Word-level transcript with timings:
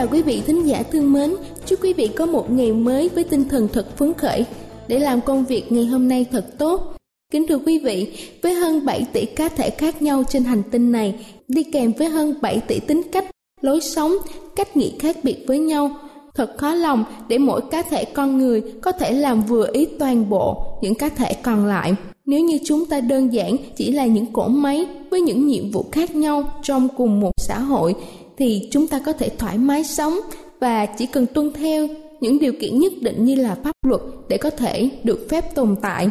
Chào 0.00 0.08
quý 0.12 0.22
vị 0.22 0.42
thính 0.46 0.66
giả 0.66 0.82
thương 0.82 1.12
mến, 1.12 1.34
chúc 1.66 1.78
quý 1.82 1.92
vị 1.92 2.08
có 2.08 2.26
một 2.26 2.50
ngày 2.50 2.72
mới 2.72 3.08
với 3.08 3.24
tinh 3.24 3.48
thần 3.48 3.68
thật 3.72 3.96
phấn 3.96 4.14
khởi 4.14 4.44
để 4.88 4.98
làm 4.98 5.20
công 5.20 5.44
việc 5.44 5.72
ngày 5.72 5.84
hôm 5.86 6.08
nay 6.08 6.26
thật 6.32 6.58
tốt. 6.58 6.94
Kính 7.32 7.46
thưa 7.46 7.58
quý 7.58 7.78
vị, 7.78 8.12
với 8.42 8.54
hơn 8.54 8.84
7 8.84 9.06
tỷ 9.12 9.24
cá 9.24 9.48
thể 9.48 9.70
khác 9.70 10.02
nhau 10.02 10.22
trên 10.28 10.44
hành 10.44 10.62
tinh 10.70 10.92
này, 10.92 11.26
đi 11.48 11.62
kèm 11.62 11.92
với 11.92 12.08
hơn 12.08 12.34
7 12.42 12.60
tỷ 12.60 12.80
tính 12.80 13.02
cách, 13.12 13.24
lối 13.60 13.80
sống, 13.80 14.12
cách 14.56 14.76
nghĩ 14.76 14.92
khác 14.98 15.16
biệt 15.22 15.44
với 15.46 15.58
nhau, 15.58 15.90
thật 16.34 16.54
khó 16.56 16.74
lòng 16.74 17.04
để 17.28 17.38
mỗi 17.38 17.60
cá 17.70 17.82
thể 17.82 18.04
con 18.04 18.38
người 18.38 18.62
có 18.82 18.92
thể 18.92 19.12
làm 19.12 19.42
vừa 19.42 19.66
ý 19.72 19.86
toàn 19.98 20.30
bộ 20.30 20.62
những 20.82 20.94
cá 20.94 21.08
thể 21.08 21.34
còn 21.34 21.66
lại. 21.66 21.94
Nếu 22.26 22.40
như 22.40 22.58
chúng 22.64 22.86
ta 22.86 23.00
đơn 23.00 23.32
giản 23.32 23.56
chỉ 23.76 23.92
là 23.92 24.06
những 24.06 24.26
cỗ 24.32 24.48
máy 24.48 24.86
với 25.10 25.20
những 25.20 25.46
nhiệm 25.46 25.70
vụ 25.70 25.84
khác 25.92 26.14
nhau 26.14 26.42
trong 26.62 26.88
cùng 26.96 27.20
một 27.20 27.32
xã 27.36 27.58
hội 27.58 27.94
thì 28.40 28.68
chúng 28.70 28.86
ta 28.86 28.98
có 28.98 29.12
thể 29.12 29.28
thoải 29.28 29.58
mái 29.58 29.84
sống 29.84 30.20
và 30.60 30.86
chỉ 30.86 31.06
cần 31.06 31.26
tuân 31.26 31.52
theo 31.52 31.88
những 32.20 32.38
điều 32.38 32.52
kiện 32.60 32.78
nhất 32.78 32.92
định 33.00 33.24
như 33.24 33.34
là 33.34 33.54
pháp 33.54 33.72
luật 33.86 34.00
để 34.28 34.38
có 34.38 34.50
thể 34.50 34.90
được 35.04 35.26
phép 35.30 35.54
tồn 35.54 35.76
tại. 35.82 36.08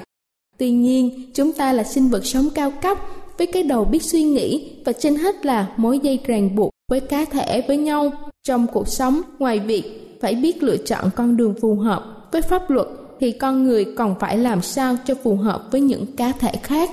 Tuy 0.57 0.71
nhiên, 0.71 1.31
chúng 1.33 1.53
ta 1.53 1.73
là 1.73 1.83
sinh 1.83 2.09
vật 2.09 2.25
sống 2.25 2.49
cao 2.55 2.71
cấp 2.81 2.97
với 3.37 3.47
cái 3.47 3.63
đầu 3.63 3.85
biết 3.85 4.03
suy 4.03 4.23
nghĩ 4.23 4.71
và 4.85 4.93
trên 4.93 5.15
hết 5.15 5.45
là 5.45 5.73
mối 5.77 5.99
dây 5.99 6.19
ràng 6.25 6.55
buộc 6.55 6.71
với 6.91 6.99
cá 6.99 7.25
thể 7.25 7.63
với 7.67 7.77
nhau 7.77 8.11
trong 8.43 8.67
cuộc 8.73 8.87
sống 8.87 9.21
ngoài 9.39 9.59
việc 9.59 10.17
phải 10.21 10.35
biết 10.35 10.63
lựa 10.63 10.77
chọn 10.77 11.09
con 11.15 11.37
đường 11.37 11.53
phù 11.61 11.75
hợp 11.75 12.29
với 12.31 12.41
pháp 12.41 12.69
luật 12.69 12.87
thì 13.19 13.31
con 13.31 13.63
người 13.63 13.85
còn 13.97 14.15
phải 14.19 14.37
làm 14.37 14.61
sao 14.61 14.95
cho 15.05 15.15
phù 15.23 15.35
hợp 15.35 15.67
với 15.71 15.81
những 15.81 16.05
cá 16.15 16.31
thể 16.31 16.51
khác. 16.63 16.89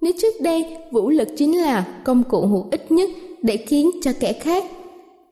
Nếu 0.00 0.12
trước 0.22 0.40
đây 0.40 0.76
vũ 0.90 1.10
lực 1.10 1.28
chính 1.36 1.60
là 1.60 2.00
công 2.04 2.22
cụ 2.22 2.46
hữu 2.46 2.66
ích 2.70 2.92
nhất 2.92 3.10
để 3.42 3.56
khiến 3.56 3.90
cho 4.02 4.12
kẻ 4.20 4.32
khác 4.32 4.64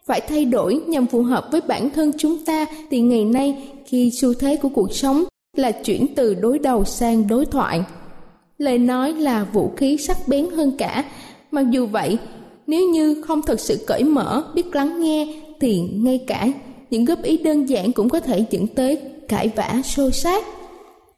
phải 0.07 0.21
thay 0.21 0.45
đổi 0.45 0.81
nhằm 0.87 1.07
phù 1.07 1.23
hợp 1.23 1.49
với 1.53 1.61
bản 1.61 1.91
thân 1.91 2.13
chúng 2.19 2.45
ta 2.45 2.67
thì 2.91 3.01
ngày 3.01 3.25
nay 3.25 3.69
khi 3.87 4.11
xu 4.21 4.35
thế 4.35 4.57
của 4.57 4.69
cuộc 4.69 4.95
sống 4.95 5.25
là 5.57 5.71
chuyển 5.71 6.07
từ 6.15 6.35
đối 6.35 6.59
đầu 6.59 6.85
sang 6.85 7.29
đối 7.29 7.47
thoại. 7.47 7.85
Lời 8.59 8.79
nói 8.79 9.13
là 9.13 9.45
vũ 9.45 9.71
khí 9.77 9.97
sắc 9.97 10.29
bén 10.29 10.47
hơn 10.51 10.73
cả. 10.79 11.05
Mặc 11.51 11.71
dù 11.71 11.87
vậy, 11.87 12.19
nếu 12.67 12.89
như 12.91 13.23
không 13.23 13.43
thật 13.43 13.61
sự 13.61 13.85
cởi 13.87 14.05
mở, 14.05 14.45
biết 14.55 14.75
lắng 14.75 15.01
nghe 15.01 15.35
thì 15.61 15.81
ngay 15.81 16.25
cả 16.27 16.49
những 16.91 17.05
góp 17.05 17.23
ý 17.23 17.37
đơn 17.37 17.69
giản 17.69 17.93
cũng 17.93 18.09
có 18.09 18.21
thể 18.21 18.45
dẫn 18.51 18.67
tới 18.67 18.99
cãi 19.29 19.51
vã 19.57 19.83
xô 19.85 20.11
xát 20.11 20.45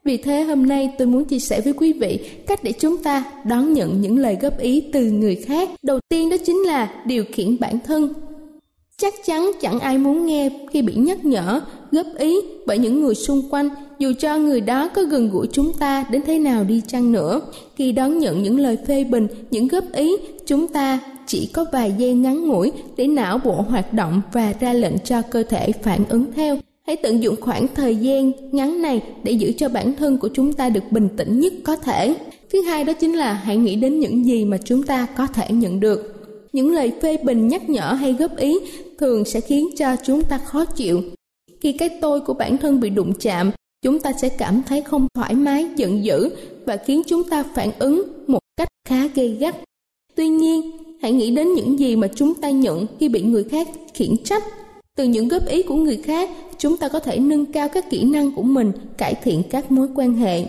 vì 0.05 0.17
thế 0.17 0.43
hôm 0.43 0.67
nay 0.67 0.91
tôi 0.99 1.07
muốn 1.07 1.25
chia 1.25 1.39
sẻ 1.39 1.61
với 1.61 1.73
quý 1.73 1.93
vị 1.93 2.19
cách 2.47 2.65
để 2.65 2.73
chúng 2.73 2.97
ta 2.97 3.25
đón 3.45 3.73
nhận 3.73 4.01
những 4.01 4.19
lời 4.19 4.37
góp 4.41 4.59
ý 4.59 4.83
từ 4.93 5.11
người 5.11 5.37
khác. 5.37 5.69
Đầu 5.83 6.01
tiên 6.09 6.31
đó 6.31 6.37
chính 6.47 6.59
là 6.59 6.91
điều 7.07 7.25
khiển 7.33 7.61
bản 7.61 7.79
thân. 7.87 8.13
Chắc 8.97 9.15
chắn 9.25 9.51
chẳng 9.61 9.81
ai 9.81 9.99
muốn 9.99 10.27
nghe 10.27 10.51
khi 10.71 10.83
bị 10.83 10.95
nhắc 10.95 11.25
nhở, 11.25 11.61
góp 11.91 12.07
ý 12.19 12.37
bởi 12.67 12.79
những 12.79 13.01
người 13.01 13.15
xung 13.15 13.43
quanh 13.51 13.69
dù 13.99 14.13
cho 14.19 14.39
người 14.39 14.61
đó 14.61 14.89
có 14.89 15.03
gần 15.03 15.31
gũi 15.31 15.47
chúng 15.53 15.73
ta 15.79 16.05
đến 16.11 16.23
thế 16.27 16.39
nào 16.39 16.65
đi 16.65 16.83
chăng 16.87 17.13
nữa. 17.13 17.41
Khi 17.77 17.93
đón 17.93 18.19
nhận 18.19 18.43
những 18.43 18.59
lời 18.59 18.79
phê 18.87 19.05
bình, 19.05 19.27
những 19.51 19.69
góp 19.69 19.85
ý, 19.93 20.17
chúng 20.47 20.69
ta 20.69 20.99
chỉ 21.27 21.51
có 21.53 21.65
vài 21.73 21.95
giây 21.99 22.15
ngắn 22.15 22.49
ngủi 22.49 22.73
để 22.97 23.07
não 23.07 23.39
bộ 23.45 23.53
hoạt 23.53 23.93
động 23.93 24.23
và 24.33 24.55
ra 24.61 24.73
lệnh 24.73 24.99
cho 24.99 25.23
cơ 25.23 25.43
thể 25.43 25.73
phản 25.83 26.05
ứng 26.09 26.33
theo 26.33 26.59
hãy 26.91 26.97
tận 26.97 27.23
dụng 27.23 27.37
khoảng 27.41 27.67
thời 27.75 27.97
gian 27.97 28.33
ngắn 28.53 28.83
này 28.83 29.03
để 29.23 29.33
giữ 29.33 29.53
cho 29.53 29.69
bản 29.69 29.93
thân 29.97 30.19
của 30.19 30.29
chúng 30.35 30.53
ta 30.53 30.69
được 30.69 30.83
bình 30.91 31.09
tĩnh 31.17 31.41
nhất 31.41 31.53
có 31.65 31.77
thể. 31.77 32.17
Thứ 32.53 32.63
hai 32.63 32.85
đó 32.85 32.93
chính 32.93 33.15
là 33.15 33.33
hãy 33.33 33.57
nghĩ 33.57 33.77
đến 33.77 34.01
những 34.01 34.27
gì 34.27 34.45
mà 34.45 34.59
chúng 34.65 34.83
ta 34.83 35.07
có 35.17 35.27
thể 35.27 35.47
nhận 35.51 35.81
được. 35.81 36.27
Những 36.53 36.75
lời 36.75 36.93
phê 37.03 37.17
bình 37.23 37.49
nhắc 37.49 37.71
nhở 37.71 37.93
hay 37.93 38.13
góp 38.13 38.37
ý 38.37 38.59
thường 38.99 39.25
sẽ 39.25 39.41
khiến 39.41 39.69
cho 39.79 39.97
chúng 40.07 40.23
ta 40.23 40.39
khó 40.39 40.65
chịu. 40.65 41.03
Khi 41.61 41.73
cái 41.73 41.89
tôi 42.01 42.21
của 42.21 42.35
bản 42.35 42.59
thân 42.59 42.81
bị 42.81 42.91
đụng 42.91 43.13
chạm, 43.21 43.51
chúng 43.83 43.99
ta 43.99 44.13
sẽ 44.23 44.29
cảm 44.29 44.63
thấy 44.67 44.83
không 44.83 45.07
thoải 45.15 45.35
mái, 45.35 45.67
giận 45.77 46.05
dữ 46.05 46.31
và 46.67 46.77
khiến 46.77 47.03
chúng 47.07 47.25
ta 47.25 47.45
phản 47.55 47.71
ứng 47.79 48.03
một 48.27 48.41
cách 48.57 48.69
khá 48.89 49.07
gây 49.15 49.29
gắt. 49.29 49.57
Tuy 50.15 50.29
nhiên, 50.29 50.71
hãy 51.03 51.13
nghĩ 51.13 51.31
đến 51.31 51.55
những 51.55 51.79
gì 51.79 51.97
mà 51.97 52.09
chúng 52.15 52.35
ta 52.35 52.51
nhận 52.51 52.87
khi 53.01 53.09
bị 53.09 53.23
người 53.23 53.45
khác 53.45 53.69
khiển 53.95 54.17
trách 54.25 54.45
từ 55.01 55.07
những 55.07 55.29
góp 55.29 55.47
ý 55.47 55.63
của 55.63 55.75
người 55.75 55.97
khác, 55.97 56.31
chúng 56.59 56.77
ta 56.77 56.89
có 56.89 57.01
thể 57.01 57.19
nâng 57.19 57.47
cao 57.47 57.69
các 57.69 57.91
kỹ 57.91 58.05
năng 58.05 58.33
của 58.33 58.43
mình, 58.43 58.73
cải 58.97 59.15
thiện 59.15 59.43
các 59.51 59.73
mối 59.73 59.89
quan 59.95 60.15
hệ. 60.15 60.45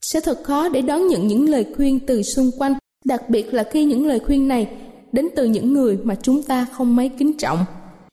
Sẽ 0.00 0.20
thật 0.20 0.44
khó 0.44 0.68
để 0.68 0.82
đón 0.82 1.08
nhận 1.08 1.26
những 1.26 1.48
lời 1.48 1.66
khuyên 1.76 2.00
từ 2.06 2.22
xung 2.22 2.50
quanh, 2.58 2.72
đặc 3.04 3.30
biệt 3.30 3.54
là 3.54 3.62
khi 3.62 3.84
những 3.84 4.06
lời 4.06 4.18
khuyên 4.18 4.48
này 4.48 4.68
đến 5.12 5.28
từ 5.36 5.44
những 5.44 5.72
người 5.72 5.98
mà 6.02 6.14
chúng 6.22 6.42
ta 6.42 6.66
không 6.72 6.96
mấy 6.96 7.08
kính 7.08 7.32
trọng. 7.32 7.58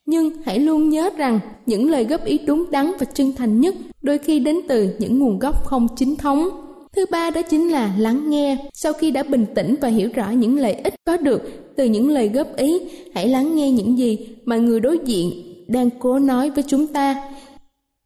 Nhưng 0.05 0.31
hãy 0.45 0.59
luôn 0.59 0.89
nhớ 0.89 1.09
rằng, 1.17 1.39
những 1.65 1.89
lời 1.89 2.03
góp 2.03 2.25
ý 2.25 2.37
đúng 2.37 2.71
đắn 2.71 2.91
và 2.99 3.05
chân 3.05 3.33
thành 3.37 3.61
nhất 3.61 3.75
đôi 4.01 4.17
khi 4.17 4.39
đến 4.39 4.55
từ 4.67 4.89
những 4.99 5.19
nguồn 5.19 5.39
gốc 5.39 5.65
không 5.65 5.87
chính 5.95 6.15
thống. 6.15 6.49
Thứ 6.95 7.05
ba 7.11 7.31
đó 7.31 7.41
chính 7.41 7.71
là 7.71 7.95
lắng 7.97 8.29
nghe. 8.29 8.57
Sau 8.73 8.93
khi 8.93 9.11
đã 9.11 9.23
bình 9.23 9.45
tĩnh 9.55 9.75
và 9.81 9.87
hiểu 9.87 10.09
rõ 10.15 10.31
những 10.31 10.59
lợi 10.59 10.73
ích 10.73 10.95
có 11.05 11.17
được 11.17 11.41
từ 11.75 11.85
những 11.85 12.09
lời 12.09 12.29
góp 12.29 12.55
ý, 12.55 12.79
hãy 13.13 13.27
lắng 13.27 13.55
nghe 13.55 13.71
những 13.71 13.97
gì 13.97 14.17
mà 14.45 14.57
người 14.57 14.79
đối 14.79 14.99
diện 15.05 15.48
đang 15.69 15.89
cố 15.99 16.19
nói 16.19 16.49
với 16.49 16.63
chúng 16.67 16.87
ta. 16.87 17.15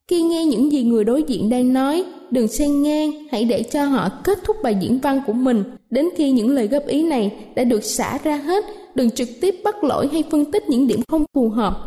Khi 0.07 0.21
nghe 0.21 0.45
những 0.45 0.71
gì 0.71 0.83
người 0.83 1.03
đối 1.03 1.23
diện 1.23 1.49
đang 1.49 1.73
nói, 1.73 2.03
đừng 2.31 2.47
xen 2.47 2.81
ngang, 2.81 3.11
hãy 3.31 3.45
để 3.45 3.63
cho 3.63 3.83
họ 3.83 4.09
kết 4.23 4.39
thúc 4.43 4.55
bài 4.63 4.77
diễn 4.81 4.99
văn 4.99 5.21
của 5.27 5.33
mình. 5.33 5.63
Đến 5.89 6.09
khi 6.17 6.31
những 6.31 6.49
lời 6.49 6.67
góp 6.67 6.87
ý 6.87 7.03
này 7.03 7.31
đã 7.55 7.63
được 7.63 7.83
xả 7.83 8.17
ra 8.23 8.37
hết, 8.37 8.65
đừng 8.95 9.11
trực 9.11 9.27
tiếp 9.41 9.55
bắt 9.63 9.83
lỗi 9.83 10.09
hay 10.11 10.23
phân 10.31 10.51
tích 10.51 10.69
những 10.69 10.87
điểm 10.87 10.99
không 11.07 11.25
phù 11.33 11.49
hợp 11.49 11.77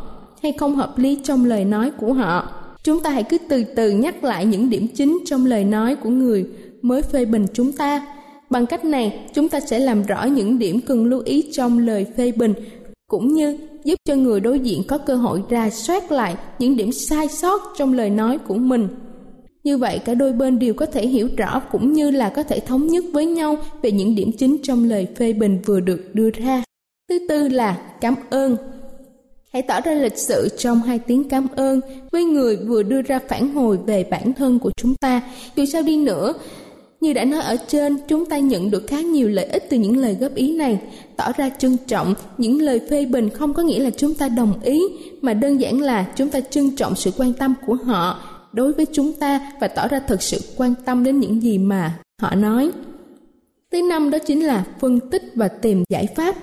hay 0.43 0.53
không 0.53 0.77
hợp 0.77 0.99
lý 0.99 1.19
trong 1.25 1.45
lời 1.45 1.65
nói 1.65 1.91
của 2.01 2.13
họ. 2.13 2.49
Chúng 2.83 3.01
ta 3.01 3.11
hãy 3.11 3.23
cứ 3.23 3.39
từ 3.49 3.65
từ 3.65 3.91
nhắc 3.91 4.25
lại 4.25 4.47
những 4.47 4.71
điểm 4.71 4.89
chính 4.95 5.19
trong 5.27 5.47
lời 5.47 5.65
nói 5.65 5.95
của 5.95 6.11
người 6.11 6.47
mới 6.83 7.03
phê 7.03 7.25
bình 7.25 7.47
chúng 7.53 7.73
ta. 7.73 8.07
Bằng 8.51 8.67
cách 8.67 8.85
này, 8.85 9.21
chúng 9.35 9.49
ta 9.49 9.61
sẽ 9.61 9.79
làm 9.79 10.03
rõ 10.03 10.25
những 10.25 10.59
điểm 10.59 10.81
cần 10.81 11.05
lưu 11.05 11.23
ý 11.25 11.45
trong 11.53 11.79
lời 11.79 12.07
phê 12.17 12.33
bình 12.37 12.55
cũng 13.11 13.35
như 13.35 13.59
giúp 13.85 13.97
cho 14.05 14.15
người 14.15 14.41
đối 14.41 14.59
diện 14.59 14.83
có 14.89 14.99
cơ 14.99 15.17
hội 15.17 15.43
ra 15.49 15.71
soát 15.71 16.13
lại 16.13 16.37
những 16.59 16.77
điểm 16.77 16.93
sai 16.93 17.29
sót 17.29 17.61
trong 17.77 17.93
lời 17.93 18.11
nói 18.11 18.39
của 18.39 18.55
mình. 18.55 18.89
Như 19.65 19.79
vậy, 19.79 19.99
cả 19.99 20.15
đôi 20.15 20.33
bên 20.33 20.59
đều 20.59 20.75
có 20.75 20.87
thể 20.87 21.07
hiểu 21.07 21.29
rõ 21.37 21.61
cũng 21.61 21.93
như 21.93 22.11
là 22.11 22.29
có 22.29 22.43
thể 22.43 22.61
thống 22.61 22.87
nhất 22.87 23.05
với 23.13 23.27
nhau 23.27 23.57
về 23.83 23.93
những 23.93 24.15
điểm 24.15 24.33
chính 24.33 24.57
trong 24.63 24.85
lời 24.85 25.07
phê 25.17 25.33
bình 25.33 25.59
vừa 25.65 25.81
được 25.81 26.15
đưa 26.15 26.31
ra. 26.31 26.63
Thứ 27.09 27.19
tư 27.29 27.49
là 27.49 27.79
cảm 28.01 28.15
ơn. 28.31 28.57
Hãy 29.53 29.63
tỏ 29.63 29.81
ra 29.81 29.93
lịch 29.93 30.19
sự 30.19 30.49
trong 30.59 30.83
hai 30.83 30.99
tiếng 30.99 31.29
cảm 31.29 31.47
ơn 31.57 31.81
với 32.13 32.25
người 32.25 32.57
vừa 32.57 32.83
đưa 32.83 33.03
ra 33.03 33.21
phản 33.29 33.53
hồi 33.53 33.79
về 33.87 34.05
bản 34.11 34.33
thân 34.33 34.59
của 34.59 34.71
chúng 34.77 34.95
ta. 34.95 35.23
Dù 35.57 35.65
sao 35.65 35.83
đi 35.83 36.05
nữa 36.05 36.35
như 37.01 37.13
đã 37.13 37.25
nói 37.25 37.41
ở 37.41 37.57
trên, 37.69 37.97
chúng 38.09 38.27
ta 38.27 38.39
nhận 38.39 38.71
được 38.71 38.87
khá 38.87 39.01
nhiều 39.01 39.29
lợi 39.29 39.45
ích 39.45 39.67
từ 39.71 39.77
những 39.77 39.97
lời 39.97 40.17
góp 40.21 40.35
ý 40.35 40.57
này. 40.57 40.81
Tỏ 41.17 41.33
ra 41.37 41.49
trân 41.49 41.77
trọng, 41.87 42.15
những 42.39 42.61
lời 42.61 42.81
phê 42.91 43.05
bình 43.05 43.31
không 43.31 43.55
có 43.55 43.63
nghĩa 43.63 43.79
là 43.79 43.91
chúng 43.91 44.15
ta 44.15 44.29
đồng 44.29 44.53
ý, 44.63 44.83
mà 45.23 45.35
đơn 45.35 45.61
giản 45.61 45.81
là 45.81 46.13
chúng 46.17 46.29
ta 46.29 46.41
trân 46.41 46.77
trọng 46.77 46.97
sự 46.97 47.11
quan 47.17 47.33
tâm 47.33 47.55
của 47.67 47.75
họ 47.75 48.21
đối 48.53 48.73
với 48.73 48.87
chúng 48.93 49.13
ta 49.13 49.53
và 49.61 49.69
tỏ 49.69 49.89
ra 49.89 50.01
thực 50.01 50.23
sự 50.23 50.39
quan 50.57 50.75
tâm 50.85 51.05
đến 51.05 51.21
những 51.21 51.43
gì 51.43 51.59
mà 51.59 51.99
họ 52.23 52.35
nói. 52.35 52.71
Thứ 53.73 53.83
năm 53.83 54.11
đó 54.11 54.19
chính 54.19 54.47
là 54.47 54.65
phân 54.81 55.01
tích 55.01 55.23
và 55.35 55.49
tìm 55.49 55.85
giải 55.89 56.09
pháp. 56.17 56.37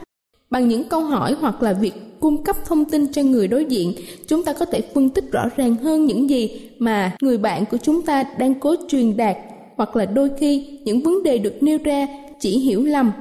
Bằng 0.49 0.67
những 0.67 0.83
câu 0.83 1.01
hỏi 1.01 1.35
hoặc 1.39 1.63
là 1.63 1.73
việc 1.73 1.93
cung 2.19 2.43
cấp 2.43 2.55
thông 2.65 2.85
tin 2.85 3.13
cho 3.13 3.23
người 3.23 3.47
đối 3.47 3.65
diện, 3.65 3.93
chúng 4.27 4.43
ta 4.43 4.53
có 4.53 4.65
thể 4.65 4.81
phân 4.93 5.09
tích 5.09 5.31
rõ 5.31 5.45
ràng 5.55 5.75
hơn 5.75 6.05
những 6.05 6.29
gì 6.29 6.69
mà 6.79 7.15
người 7.21 7.37
bạn 7.37 7.65
của 7.71 7.77
chúng 7.77 8.01
ta 8.01 8.23
đang 8.37 8.59
cố 8.59 8.75
truyền 8.87 9.17
đạt 9.17 9.37
hoặc 9.75 9.95
là 9.95 10.05
đôi 10.05 10.29
khi 10.37 10.79
những 10.85 11.01
vấn 11.01 11.23
đề 11.23 11.37
được 11.37 11.63
nêu 11.63 11.77
ra 11.83 12.07
chỉ 12.39 12.59
hiểu 12.59 12.83
lầm. 12.83 13.11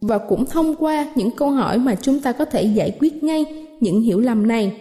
Và 0.00 0.18
cũng 0.18 0.46
thông 0.46 0.74
qua 0.74 1.06
những 1.14 1.30
câu 1.30 1.50
hỏi 1.50 1.78
mà 1.78 1.94
chúng 1.94 2.20
ta 2.20 2.32
có 2.32 2.44
thể 2.44 2.62
giải 2.62 2.96
quyết 3.00 3.24
ngay 3.24 3.44
những 3.80 4.00
hiểu 4.00 4.20
lầm 4.20 4.46
này. 4.46 4.72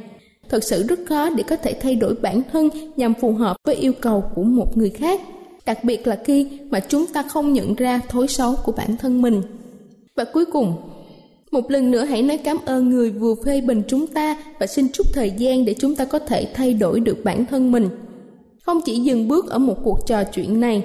Thật 0.50 0.64
sự 0.64 0.84
rất 0.88 1.00
khó 1.06 1.30
để 1.30 1.44
có 1.44 1.56
thể 1.56 1.74
thay 1.74 1.96
đổi 1.96 2.16
bản 2.16 2.42
thân 2.52 2.70
nhằm 2.96 3.14
phù 3.22 3.32
hợp 3.32 3.58
với 3.64 3.76
yêu 3.76 3.94
cầu 4.02 4.24
của 4.36 4.44
một 4.44 4.78
người 4.78 4.90
khác, 4.90 5.22
đặc 5.66 5.84
biệt 5.84 6.08
là 6.08 6.20
khi 6.26 6.48
mà 6.70 6.80
chúng 6.80 7.06
ta 7.06 7.24
không 7.24 7.54
nhận 7.54 7.76
ra 7.76 8.02
thói 8.10 8.28
xấu 8.28 8.56
của 8.66 8.72
bản 8.72 8.98
thân 8.98 9.22
mình. 9.22 9.42
Và 10.16 10.24
cuối 10.24 10.46
cùng, 10.46 10.76
một 11.52 11.72
lần 11.72 11.92
nữa 11.92 12.04
hãy 12.04 12.22
nói 12.22 12.38
cảm 12.38 12.58
ơn 12.66 12.90
người 12.90 13.12
vừa 13.12 13.36
phê 13.46 13.62
bình 13.62 13.82
chúng 13.88 14.08
ta 14.08 14.38
và 14.60 14.68
xin 14.68 14.88
chút 14.94 15.08
thời 15.14 15.32
gian 15.32 15.66
để 15.66 15.76
chúng 15.80 15.96
ta 15.96 16.06
có 16.06 16.20
thể 16.20 16.48
thay 16.54 16.74
đổi 16.74 17.00
được 17.00 17.24
bản 17.24 17.46
thân 17.46 17.72
mình 17.72 17.90
không 18.64 18.82
chỉ 18.86 19.00
dừng 19.00 19.28
bước 19.28 19.50
ở 19.50 19.60
một 19.60 19.78
cuộc 19.84 20.00
trò 20.08 20.24
chuyện 20.24 20.60
này, 20.60 20.84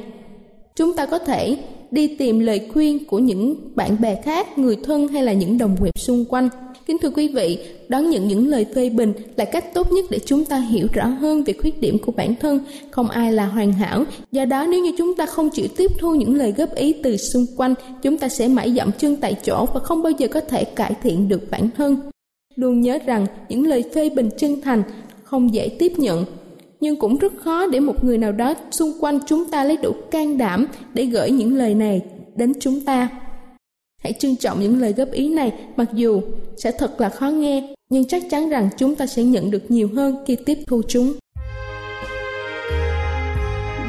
chúng 0.76 0.97
ta 0.97 1.06
có 1.06 1.19
thể 1.19 1.56
đi 1.91 2.17
tìm 2.17 2.41
lời 2.41 2.69
khuyên 2.73 3.05
của 3.05 3.19
những 3.19 3.56
bạn 3.75 3.97
bè 4.00 4.23
khác, 4.23 4.59
người 4.59 4.76
thân 4.85 5.09
hay 5.09 5.23
là 5.23 5.32
những 5.32 5.59
đồng 5.59 5.76
nghiệp 5.82 5.99
xung 5.99 6.25
quanh. 6.25 6.49
Kính 6.87 6.99
thưa 6.99 7.11
quý 7.11 7.29
vị, 7.29 7.59
đón 7.88 8.11
nhận 8.11 8.29
những 8.29 8.49
lời 8.49 8.67
phê 8.75 8.91
bình 8.91 9.12
là 9.37 9.44
cách 9.44 9.75
tốt 9.75 9.93
nhất 9.93 10.05
để 10.11 10.19
chúng 10.26 10.44
ta 10.44 10.59
hiểu 10.59 10.87
rõ 10.93 11.06
hơn 11.06 11.43
về 11.44 11.55
khuyết 11.61 11.81
điểm 11.81 11.99
của 11.99 12.12
bản 12.12 12.35
thân. 12.41 12.61
Không 12.91 13.11
ai 13.11 13.32
là 13.32 13.47
hoàn 13.47 13.73
hảo. 13.73 14.05
Do 14.32 14.44
đó, 14.44 14.67
nếu 14.70 14.81
như 14.81 14.93
chúng 14.99 15.15
ta 15.15 15.27
không 15.27 15.50
chịu 15.50 15.67
tiếp 15.77 15.91
thu 15.99 16.15
những 16.15 16.35
lời 16.35 16.53
góp 16.56 16.75
ý 16.75 16.94
từ 17.03 17.17
xung 17.17 17.47
quanh, 17.56 17.75
chúng 18.03 18.19
ta 18.19 18.29
sẽ 18.29 18.49
mãi 18.49 18.73
dậm 18.77 18.91
chân 18.99 19.17
tại 19.17 19.35
chỗ 19.44 19.67
và 19.75 19.81
không 19.81 20.03
bao 20.03 20.12
giờ 20.19 20.29
có 20.29 20.41
thể 20.41 20.65
cải 20.65 20.94
thiện 21.03 21.29
được 21.29 21.50
bản 21.50 21.70
thân. 21.77 21.97
Luôn 22.55 22.81
nhớ 22.81 22.99
rằng 23.06 23.27
những 23.49 23.67
lời 23.67 23.85
phê 23.94 24.11
bình 24.11 24.31
chân 24.38 24.61
thành, 24.61 24.82
không 25.23 25.55
dễ 25.55 25.69
tiếp 25.79 25.93
nhận 25.97 26.25
nhưng 26.85 26.97
cũng 26.97 27.19
rất 27.19 27.33
khó 27.45 27.67
để 27.67 27.81
một 27.81 28.05
người 28.05 28.19
nào 28.19 28.33
đó 28.33 28.55
xung 28.71 28.93
quanh 29.01 29.19
chúng 29.27 29.51
ta 29.51 29.65
lấy 29.65 29.77
đủ 29.77 29.93
can 30.11 30.39
đảm 30.39 30.67
để 30.95 31.05
gửi 31.05 31.31
những 31.31 31.57
lời 31.57 31.75
này 31.75 32.01
đến 32.37 32.53
chúng 32.61 32.81
ta. 32.81 33.09
Hãy 34.03 34.13
trân 34.13 34.37
trọng 34.37 34.61
những 34.61 34.81
lời 34.81 34.93
góp 34.93 35.11
ý 35.11 35.29
này, 35.29 35.53
mặc 35.77 35.89
dù 35.93 36.21
sẽ 36.57 36.73
thật 36.79 37.01
là 37.01 37.09
khó 37.09 37.27
nghe, 37.27 37.75
nhưng 37.91 38.05
chắc 38.09 38.23
chắn 38.31 38.49
rằng 38.49 38.69
chúng 38.77 38.95
ta 38.95 39.07
sẽ 39.07 39.23
nhận 39.23 39.51
được 39.51 39.71
nhiều 39.71 39.89
hơn 39.95 40.25
khi 40.27 40.37
tiếp 40.47 40.59
thu 40.67 40.83
chúng. 40.89 41.13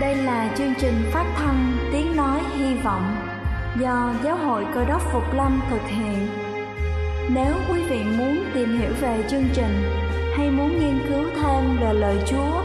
Đây 0.01 0.15
là 0.15 0.55
chương 0.57 0.73
trình 0.81 0.95
phát 1.11 1.33
thanh 1.37 1.77
tiếng 1.93 2.15
nói 2.15 2.39
hy 2.57 2.75
vọng 2.83 3.15
do 3.81 4.15
giáo 4.23 4.37
hội 4.37 4.63
cơ 4.73 4.85
đốc 4.85 5.01
phục 5.13 5.23
lâm 5.37 5.61
thực 5.69 5.81
hiện. 5.87 6.27
Nếu 7.35 7.53
quý 7.69 7.81
vị 7.89 7.99
muốn 8.17 8.37
tìm 8.53 8.79
hiểu 8.79 8.91
về 9.01 9.23
chương 9.29 9.45
trình 9.53 10.05
hay 10.37 10.51
muốn 10.51 10.79
nghiên 10.79 10.99
cứu 11.09 11.23
thêm 11.35 11.77
về 11.81 11.93
lời 11.93 12.17
chúa 12.27 12.64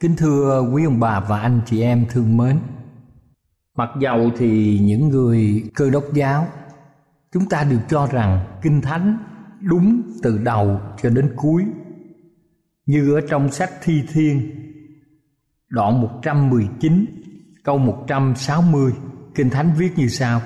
Kính 0.00 0.16
thưa 0.16 0.62
quý 0.72 0.84
ông 0.84 1.00
bà 1.00 1.20
và 1.20 1.40
anh 1.40 1.60
chị 1.66 1.82
em 1.82 2.06
thương 2.10 2.36
mến, 2.36 2.58
Mặc 3.76 3.88
dầu 4.00 4.30
thì 4.38 4.78
những 4.82 5.08
người 5.08 5.64
cơ 5.74 5.90
đốc 5.90 6.04
giáo, 6.14 6.46
Chúng 7.32 7.48
ta 7.48 7.64
đều 7.64 7.78
cho 7.88 8.06
rằng 8.06 8.58
Kinh 8.62 8.80
Thánh 8.80 9.18
đúng 9.60 10.02
từ 10.22 10.38
đầu 10.38 10.80
cho 11.02 11.10
đến 11.10 11.32
cuối. 11.36 11.64
Như 12.86 13.14
ở 13.14 13.20
trong 13.30 13.50
sách 13.50 13.70
Thi 13.82 14.02
Thiên, 14.12 14.50
Đoạn 15.68 16.00
119 16.00 17.04
câu 17.64 17.78
160 17.78 18.92
Kinh 19.34 19.50
Thánh 19.50 19.72
viết 19.78 19.92
như 19.96 20.08
sau 20.08 20.40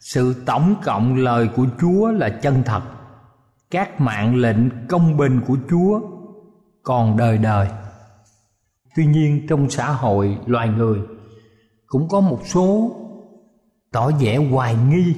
Sự 0.00 0.34
tổng 0.46 0.74
cộng 0.84 1.16
lời 1.16 1.48
của 1.56 1.66
Chúa 1.80 2.10
là 2.10 2.28
chân 2.28 2.62
thật, 2.66 2.82
Các 3.70 4.00
mạng 4.00 4.36
lệnh 4.36 4.86
công 4.88 5.16
bình 5.16 5.40
của 5.46 5.56
Chúa 5.70 6.00
còn 6.82 7.16
đời 7.16 7.38
đời 7.38 7.68
tuy 8.94 9.06
nhiên 9.06 9.46
trong 9.48 9.70
xã 9.70 9.92
hội 9.92 10.38
loài 10.46 10.68
người 10.68 10.98
cũng 11.86 12.08
có 12.08 12.20
một 12.20 12.40
số 12.44 12.96
tỏ 13.92 14.10
vẻ 14.10 14.36
hoài 14.36 14.74
nghi 14.74 15.14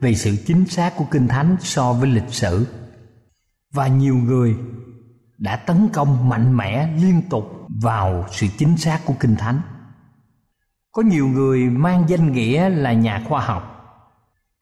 về 0.00 0.14
sự 0.14 0.36
chính 0.46 0.66
xác 0.66 0.96
của 0.96 1.04
kinh 1.10 1.28
thánh 1.28 1.56
so 1.60 1.92
với 1.92 2.10
lịch 2.10 2.28
sử. 2.28 2.66
Và 3.72 3.86
nhiều 3.88 4.14
người 4.14 4.56
đã 5.38 5.56
tấn 5.56 5.88
công 5.92 6.28
mạnh 6.28 6.56
mẽ 6.56 6.88
liên 6.96 7.22
tục 7.30 7.44
vào 7.82 8.24
sự 8.30 8.46
chính 8.58 8.76
xác 8.76 9.00
của 9.04 9.14
kinh 9.20 9.36
thánh. 9.36 9.60
Có 10.92 11.02
nhiều 11.02 11.26
người 11.26 11.64
mang 11.64 12.04
danh 12.08 12.32
nghĩa 12.32 12.68
là 12.68 12.92
nhà 12.92 13.24
khoa 13.28 13.40
học. 13.40 13.72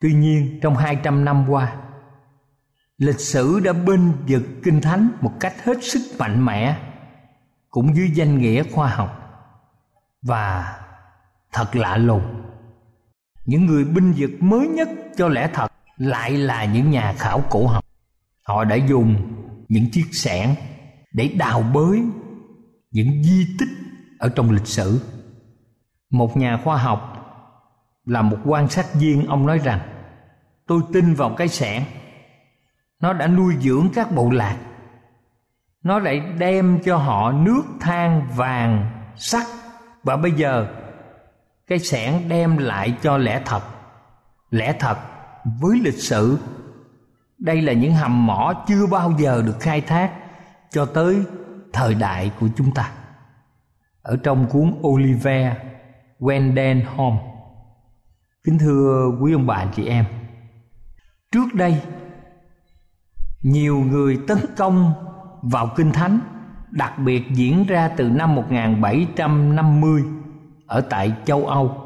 Tuy 0.00 0.14
nhiên 0.14 0.58
trong 0.62 0.76
200 0.76 1.24
năm 1.24 1.44
qua, 1.48 1.76
lịch 2.98 3.20
sử 3.20 3.60
đã 3.60 3.72
bên 3.72 4.12
vực 4.28 4.42
kinh 4.62 4.80
thánh 4.80 5.08
một 5.20 5.32
cách 5.40 5.64
hết 5.64 5.84
sức 5.84 6.00
mạnh 6.18 6.44
mẽ 6.44 6.78
cũng 7.74 7.96
dưới 7.96 8.10
danh 8.14 8.38
nghĩa 8.38 8.62
khoa 8.62 8.88
học. 8.88 9.20
Và 10.22 10.76
thật 11.52 11.76
lạ 11.76 11.96
lùng, 11.96 12.42
những 13.44 13.66
người 13.66 13.84
binh 13.84 14.12
vực 14.16 14.30
mới 14.40 14.68
nhất 14.68 14.88
cho 15.16 15.28
lẽ 15.28 15.50
thật 15.52 15.72
lại 15.96 16.30
là 16.30 16.64
những 16.64 16.90
nhà 16.90 17.14
khảo 17.18 17.42
cổ 17.50 17.66
học. 17.66 17.84
Họ 18.42 18.64
đã 18.64 18.76
dùng 18.76 19.16
những 19.68 19.90
chiếc 19.90 20.04
xẻng 20.12 20.54
để 21.12 21.28
đào 21.28 21.62
bới 21.62 22.02
những 22.90 23.22
di 23.22 23.46
tích 23.58 23.68
ở 24.18 24.28
trong 24.28 24.50
lịch 24.50 24.66
sử. 24.66 25.00
Một 26.10 26.36
nhà 26.36 26.60
khoa 26.64 26.76
học 26.76 27.00
là 28.04 28.22
một 28.22 28.38
quan 28.44 28.68
sát 28.68 28.86
viên, 28.94 29.26
ông 29.26 29.46
nói 29.46 29.58
rằng, 29.58 29.80
tôi 30.66 30.82
tin 30.92 31.14
vào 31.14 31.34
cái 31.36 31.48
xẻng 31.48 31.84
nó 33.00 33.12
đã 33.12 33.26
nuôi 33.26 33.54
dưỡng 33.60 33.88
các 33.94 34.12
bộ 34.14 34.30
lạc 34.30 34.58
nó 35.84 35.98
lại 35.98 36.20
đem 36.38 36.78
cho 36.84 36.96
họ 36.96 37.32
nước 37.32 37.62
than 37.80 38.28
vàng, 38.36 38.90
sắt. 39.16 39.46
Và 40.02 40.16
bây 40.16 40.32
giờ, 40.32 40.66
cái 41.66 41.78
sẻn 41.78 42.28
đem 42.28 42.56
lại 42.56 42.96
cho 43.02 43.18
lẽ 43.18 43.42
thật. 43.44 43.62
Lẽ 44.50 44.74
thật 44.78 44.98
với 45.60 45.80
lịch 45.84 45.98
sử. 45.98 46.38
Đây 47.38 47.62
là 47.62 47.72
những 47.72 47.94
hầm 47.94 48.26
mỏ 48.26 48.64
chưa 48.68 48.86
bao 48.86 49.12
giờ 49.18 49.42
được 49.46 49.60
khai 49.60 49.80
thác 49.80 50.12
cho 50.70 50.86
tới 50.86 51.22
thời 51.72 51.94
đại 51.94 52.32
của 52.40 52.48
chúng 52.56 52.74
ta. 52.74 52.90
Ở 54.02 54.16
trong 54.22 54.46
cuốn 54.46 54.74
Oliver 54.82 55.52
Wendell 56.20 56.80
Holmes 56.96 57.34
kính 58.44 58.58
thưa 58.58 59.10
quý 59.20 59.32
ông 59.32 59.46
bà 59.46 59.66
chị 59.76 59.86
em, 59.86 60.04
trước 61.32 61.54
đây, 61.54 61.82
nhiều 63.42 63.76
người 63.76 64.18
tấn 64.28 64.38
công 64.56 65.03
vào 65.44 65.72
Kinh 65.76 65.92
Thánh 65.92 66.20
đặc 66.70 66.98
biệt 66.98 67.22
diễn 67.34 67.66
ra 67.66 67.88
từ 67.88 68.08
năm 68.08 68.34
1750 68.34 70.02
ở 70.66 70.80
tại 70.80 71.12
châu 71.24 71.46
Âu. 71.46 71.80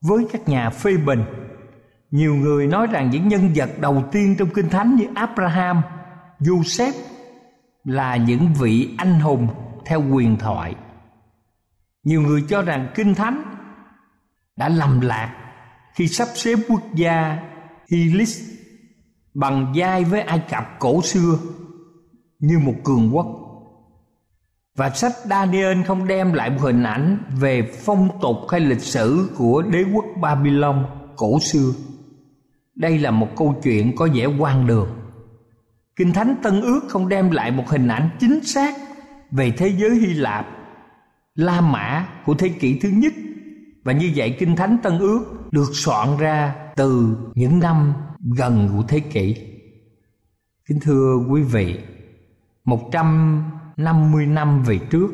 Với 0.00 0.26
các 0.32 0.48
nhà 0.48 0.70
phê 0.70 0.96
bình, 0.96 1.24
nhiều 2.10 2.34
người 2.34 2.66
nói 2.66 2.86
rằng 2.86 3.10
những 3.10 3.28
nhân 3.28 3.50
vật 3.54 3.70
đầu 3.80 4.04
tiên 4.12 4.36
trong 4.38 4.48
Kinh 4.48 4.68
Thánh 4.68 4.96
như 4.96 5.04
Abraham, 5.14 5.82
Joseph 6.40 6.92
là 7.84 8.16
những 8.16 8.54
vị 8.60 8.94
anh 8.98 9.20
hùng 9.20 9.48
theo 9.84 10.02
quyền 10.12 10.36
thoại. 10.36 10.74
Nhiều 12.04 12.22
người 12.22 12.44
cho 12.48 12.62
rằng 12.62 12.88
Kinh 12.94 13.14
Thánh 13.14 13.42
đã 14.56 14.68
lầm 14.68 15.00
lạc 15.00 15.34
khi 15.94 16.08
sắp 16.08 16.28
xếp 16.34 16.56
quốc 16.68 16.82
gia 16.94 17.38
Helix 17.90 18.40
bằng 19.34 19.72
vai 19.76 20.04
với 20.04 20.20
Ai 20.20 20.42
Cập 20.50 20.64
cổ 20.78 21.02
xưa 21.02 21.38
như 22.38 22.58
một 22.58 22.74
cường 22.84 23.16
quốc 23.16 23.26
và 24.76 24.90
sách 24.90 25.12
Daniel 25.24 25.82
không 25.82 26.06
đem 26.06 26.32
lại 26.32 26.50
một 26.50 26.60
hình 26.60 26.82
ảnh 26.82 27.18
về 27.40 27.70
phong 27.84 28.08
tục 28.22 28.36
hay 28.50 28.60
lịch 28.60 28.80
sử 28.80 29.30
của 29.36 29.62
đế 29.62 29.84
quốc 29.94 30.04
Babylon 30.20 30.86
cổ 31.16 31.40
xưa. 31.40 31.72
Đây 32.74 32.98
là 32.98 33.10
một 33.10 33.28
câu 33.36 33.54
chuyện 33.62 33.96
có 33.96 34.08
vẻ 34.14 34.26
quan 34.38 34.66
đường. 34.66 34.88
Kinh 35.96 36.12
Thánh 36.12 36.34
Tân 36.42 36.60
Ước 36.60 36.80
không 36.88 37.08
đem 37.08 37.30
lại 37.30 37.50
một 37.50 37.64
hình 37.68 37.88
ảnh 37.88 38.10
chính 38.20 38.44
xác 38.44 38.74
về 39.30 39.50
thế 39.50 39.68
giới 39.78 39.90
Hy 39.90 40.14
Lạp, 40.14 40.46
La 41.34 41.60
Mã 41.60 42.08
của 42.26 42.34
thế 42.34 42.48
kỷ 42.48 42.78
thứ 42.78 42.88
nhất 42.88 43.12
và 43.84 43.92
như 43.92 44.12
vậy 44.16 44.36
Kinh 44.38 44.56
Thánh 44.56 44.78
Tân 44.82 44.98
Ước 44.98 45.24
được 45.50 45.68
soạn 45.72 46.08
ra 46.18 46.54
từ 46.76 47.16
những 47.34 47.58
năm 47.58 47.94
gần 48.36 48.68
của 48.76 48.82
thế 48.88 49.00
kỷ. 49.00 49.36
Kính 50.68 50.80
thưa 50.80 51.16
quý 51.30 51.42
vị, 51.42 51.78
150 52.66 54.26
năm 54.26 54.62
về 54.62 54.78
trước, 54.78 55.08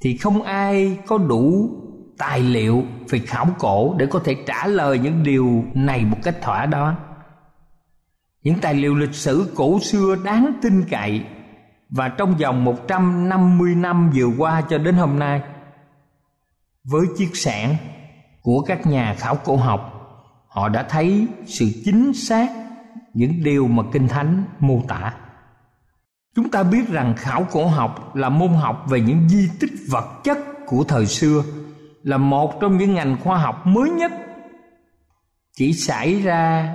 thì 0.00 0.16
không 0.16 0.42
ai 0.42 0.98
có 1.06 1.18
đủ 1.18 1.70
tài 2.18 2.40
liệu 2.40 2.82
về 3.08 3.18
khảo 3.18 3.46
cổ 3.58 3.94
để 3.98 4.06
có 4.06 4.20
thể 4.24 4.36
trả 4.46 4.66
lời 4.66 4.98
những 4.98 5.22
điều 5.22 5.64
này 5.74 6.04
một 6.04 6.16
cách 6.22 6.36
thỏa 6.42 6.66
đáng. 6.66 6.94
Những 8.42 8.58
tài 8.60 8.74
liệu 8.74 8.94
lịch 8.94 9.14
sử 9.14 9.52
cổ 9.56 9.80
xưa 9.80 10.16
đáng 10.24 10.52
tin 10.62 10.84
cậy 10.90 11.24
và 11.90 12.08
trong 12.08 12.36
vòng 12.36 12.64
150 12.64 13.74
năm 13.74 14.10
vừa 14.14 14.28
qua 14.38 14.62
cho 14.70 14.78
đến 14.78 14.94
hôm 14.94 15.18
nay, 15.18 15.42
với 16.84 17.06
chiếc 17.16 17.30
sản 17.34 17.76
của 18.42 18.62
các 18.62 18.86
nhà 18.86 19.14
khảo 19.18 19.36
cổ 19.36 19.56
học, 19.56 19.94
họ 20.48 20.68
đã 20.68 20.82
thấy 20.82 21.26
sự 21.46 21.66
chính 21.84 22.12
xác 22.12 22.48
những 23.14 23.42
điều 23.44 23.68
mà 23.68 23.82
kinh 23.92 24.08
thánh 24.08 24.44
mô 24.60 24.82
tả 24.88 25.12
Chúng 26.38 26.50
ta 26.50 26.62
biết 26.62 26.88
rằng 26.88 27.14
khảo 27.16 27.46
cổ 27.50 27.66
học 27.66 28.16
là 28.16 28.28
môn 28.28 28.48
học 28.48 28.84
về 28.88 29.00
những 29.00 29.28
di 29.28 29.48
tích 29.60 29.70
vật 29.88 30.24
chất 30.24 30.38
của 30.66 30.84
thời 30.84 31.06
xưa, 31.06 31.42
là 32.02 32.16
một 32.16 32.60
trong 32.60 32.78
những 32.78 32.94
ngành 32.94 33.16
khoa 33.24 33.38
học 33.38 33.66
mới 33.66 33.90
nhất 33.90 34.12
chỉ 35.56 35.72
xảy 35.72 36.22
ra 36.22 36.74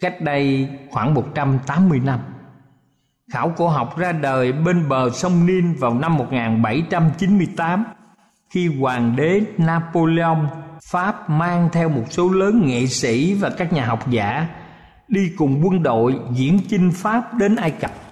cách 0.00 0.20
đây 0.20 0.68
khoảng 0.90 1.14
180 1.14 2.00
năm. 2.04 2.20
Khảo 3.32 3.52
cổ 3.56 3.68
học 3.68 3.96
ra 3.98 4.12
đời 4.12 4.52
bên 4.52 4.88
bờ 4.88 5.10
sông 5.10 5.46
Nin 5.46 5.72
vào 5.72 5.94
năm 5.94 6.16
1798 6.16 7.84
khi 8.50 8.80
hoàng 8.80 9.16
đế 9.16 9.40
Napoleon, 9.58 10.46
Pháp 10.90 11.30
mang 11.30 11.68
theo 11.72 11.88
một 11.88 12.04
số 12.10 12.30
lớn 12.30 12.62
nghệ 12.66 12.86
sĩ 12.86 13.34
và 13.34 13.50
các 13.50 13.72
nhà 13.72 13.86
học 13.86 14.10
giả 14.10 14.48
đi 15.08 15.32
cùng 15.38 15.60
quân 15.64 15.82
đội 15.82 16.18
diễn 16.32 16.60
chinh 16.68 16.90
Pháp 16.94 17.34
đến 17.34 17.56
Ai 17.56 17.70
Cập. 17.70 18.05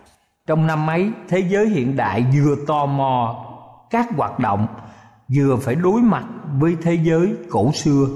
Trong 0.47 0.67
năm 0.67 0.87
ấy, 0.87 1.11
thế 1.29 1.39
giới 1.49 1.69
hiện 1.69 1.97
đại 1.97 2.25
vừa 2.35 2.57
tò 2.67 2.87
mò 2.87 3.45
các 3.91 4.07
hoạt 4.17 4.39
động 4.39 4.67
vừa 5.37 5.57
phải 5.57 5.75
đối 5.75 6.03
mặt 6.03 6.25
với 6.59 6.77
thế 6.83 6.95
giới 6.95 7.35
cổ 7.51 7.73
xưa. 7.73 8.07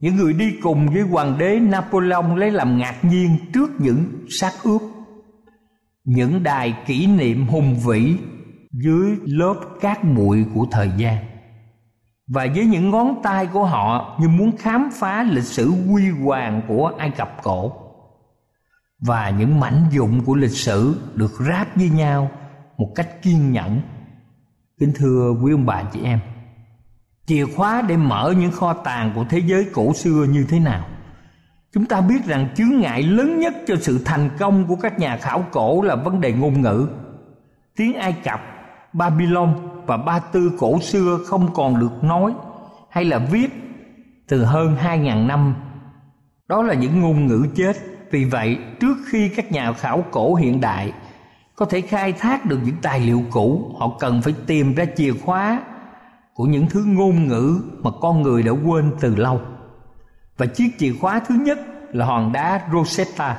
Những 0.00 0.16
người 0.16 0.32
đi 0.32 0.52
cùng 0.62 0.88
với 0.88 1.02
hoàng 1.02 1.38
đế 1.38 1.58
Napoleon 1.60 2.36
lấy 2.36 2.50
làm 2.50 2.78
ngạc 2.78 3.04
nhiên 3.04 3.36
trước 3.54 3.70
những 3.78 4.04
xác 4.28 4.52
ướp. 4.62 4.82
Những 6.04 6.42
đài 6.42 6.74
kỷ 6.86 7.06
niệm 7.06 7.46
hùng 7.46 7.76
vĩ 7.86 8.16
dưới 8.72 9.16
lớp 9.24 9.54
cát 9.80 10.04
bụi 10.04 10.44
của 10.54 10.66
thời 10.70 10.90
gian. 10.96 11.16
Và 12.28 12.46
với 12.54 12.64
những 12.64 12.90
ngón 12.90 13.22
tay 13.22 13.46
của 13.46 13.64
họ 13.64 14.18
như 14.20 14.28
muốn 14.28 14.56
khám 14.56 14.88
phá 14.92 15.22
lịch 15.22 15.44
sử 15.44 15.70
huy 15.70 16.10
hoàng 16.10 16.62
của 16.68 16.92
Ai 16.98 17.10
Cập 17.10 17.42
cổ 17.42 17.81
và 19.06 19.30
những 19.30 19.60
mảnh 19.60 19.86
dụng 19.90 20.24
của 20.24 20.34
lịch 20.34 20.50
sử 20.50 20.94
được 21.14 21.32
ráp 21.48 21.76
với 21.76 21.90
nhau 21.90 22.30
một 22.78 22.88
cách 22.94 23.22
kiên 23.22 23.52
nhẫn 23.52 23.80
kính 24.80 24.92
thưa 24.94 25.34
quý 25.42 25.52
ông 25.52 25.66
bà 25.66 25.82
chị 25.92 26.00
em, 26.04 26.20
chìa 27.26 27.46
khóa 27.56 27.82
để 27.82 27.96
mở 27.96 28.34
những 28.38 28.52
kho 28.52 28.72
tàng 28.72 29.12
của 29.14 29.24
thế 29.30 29.38
giới 29.46 29.66
cổ 29.72 29.94
xưa 29.94 30.26
như 30.30 30.46
thế 30.48 30.60
nào 30.60 30.86
chúng 31.74 31.86
ta 31.86 32.00
biết 32.00 32.24
rằng 32.26 32.48
chướng 32.56 32.80
ngại 32.80 33.02
lớn 33.02 33.40
nhất 33.40 33.54
cho 33.66 33.76
sự 33.80 34.02
thành 34.04 34.30
công 34.38 34.66
của 34.66 34.76
các 34.76 34.98
nhà 34.98 35.16
khảo 35.16 35.44
cổ 35.52 35.82
là 35.82 35.96
vấn 35.96 36.20
đề 36.20 36.32
ngôn 36.32 36.60
ngữ 36.60 36.88
tiếng 37.76 37.94
ai 37.94 38.12
cập, 38.24 38.40
babylon 38.92 39.54
và 39.86 39.96
ba 39.96 40.18
tư 40.18 40.52
cổ 40.58 40.80
xưa 40.80 41.18
không 41.26 41.54
còn 41.54 41.80
được 41.80 42.04
nói 42.04 42.34
hay 42.90 43.04
là 43.04 43.18
viết 43.18 43.48
từ 44.28 44.44
hơn 44.44 44.76
2.000 44.82 45.26
năm. 45.26 45.54
Đó 46.48 46.62
là 46.62 46.74
những 46.74 47.00
ngôn 47.00 47.26
ngữ 47.26 47.46
chết. 47.54 47.76
Vì 48.12 48.24
vậy, 48.24 48.58
trước 48.80 48.96
khi 49.06 49.28
các 49.28 49.52
nhà 49.52 49.72
khảo 49.72 50.04
cổ 50.10 50.34
hiện 50.34 50.60
đại 50.60 50.92
có 51.56 51.66
thể 51.66 51.80
khai 51.80 52.12
thác 52.12 52.44
được 52.46 52.58
những 52.64 52.76
tài 52.82 53.00
liệu 53.00 53.22
cũ, 53.30 53.74
họ 53.78 53.90
cần 54.00 54.22
phải 54.22 54.34
tìm 54.46 54.74
ra 54.74 54.84
chìa 54.96 55.12
khóa 55.24 55.62
của 56.34 56.44
những 56.44 56.66
thứ 56.70 56.84
ngôn 56.86 57.28
ngữ 57.28 57.60
mà 57.82 57.90
con 58.00 58.22
người 58.22 58.42
đã 58.42 58.52
quên 58.52 58.92
từ 59.00 59.16
lâu. 59.16 59.40
Và 60.36 60.46
chiếc 60.46 60.68
chìa 60.78 60.92
khóa 61.00 61.20
thứ 61.20 61.34
nhất 61.34 61.58
là 61.92 62.06
hòn 62.06 62.32
đá 62.32 62.60
Rosetta. 62.72 63.36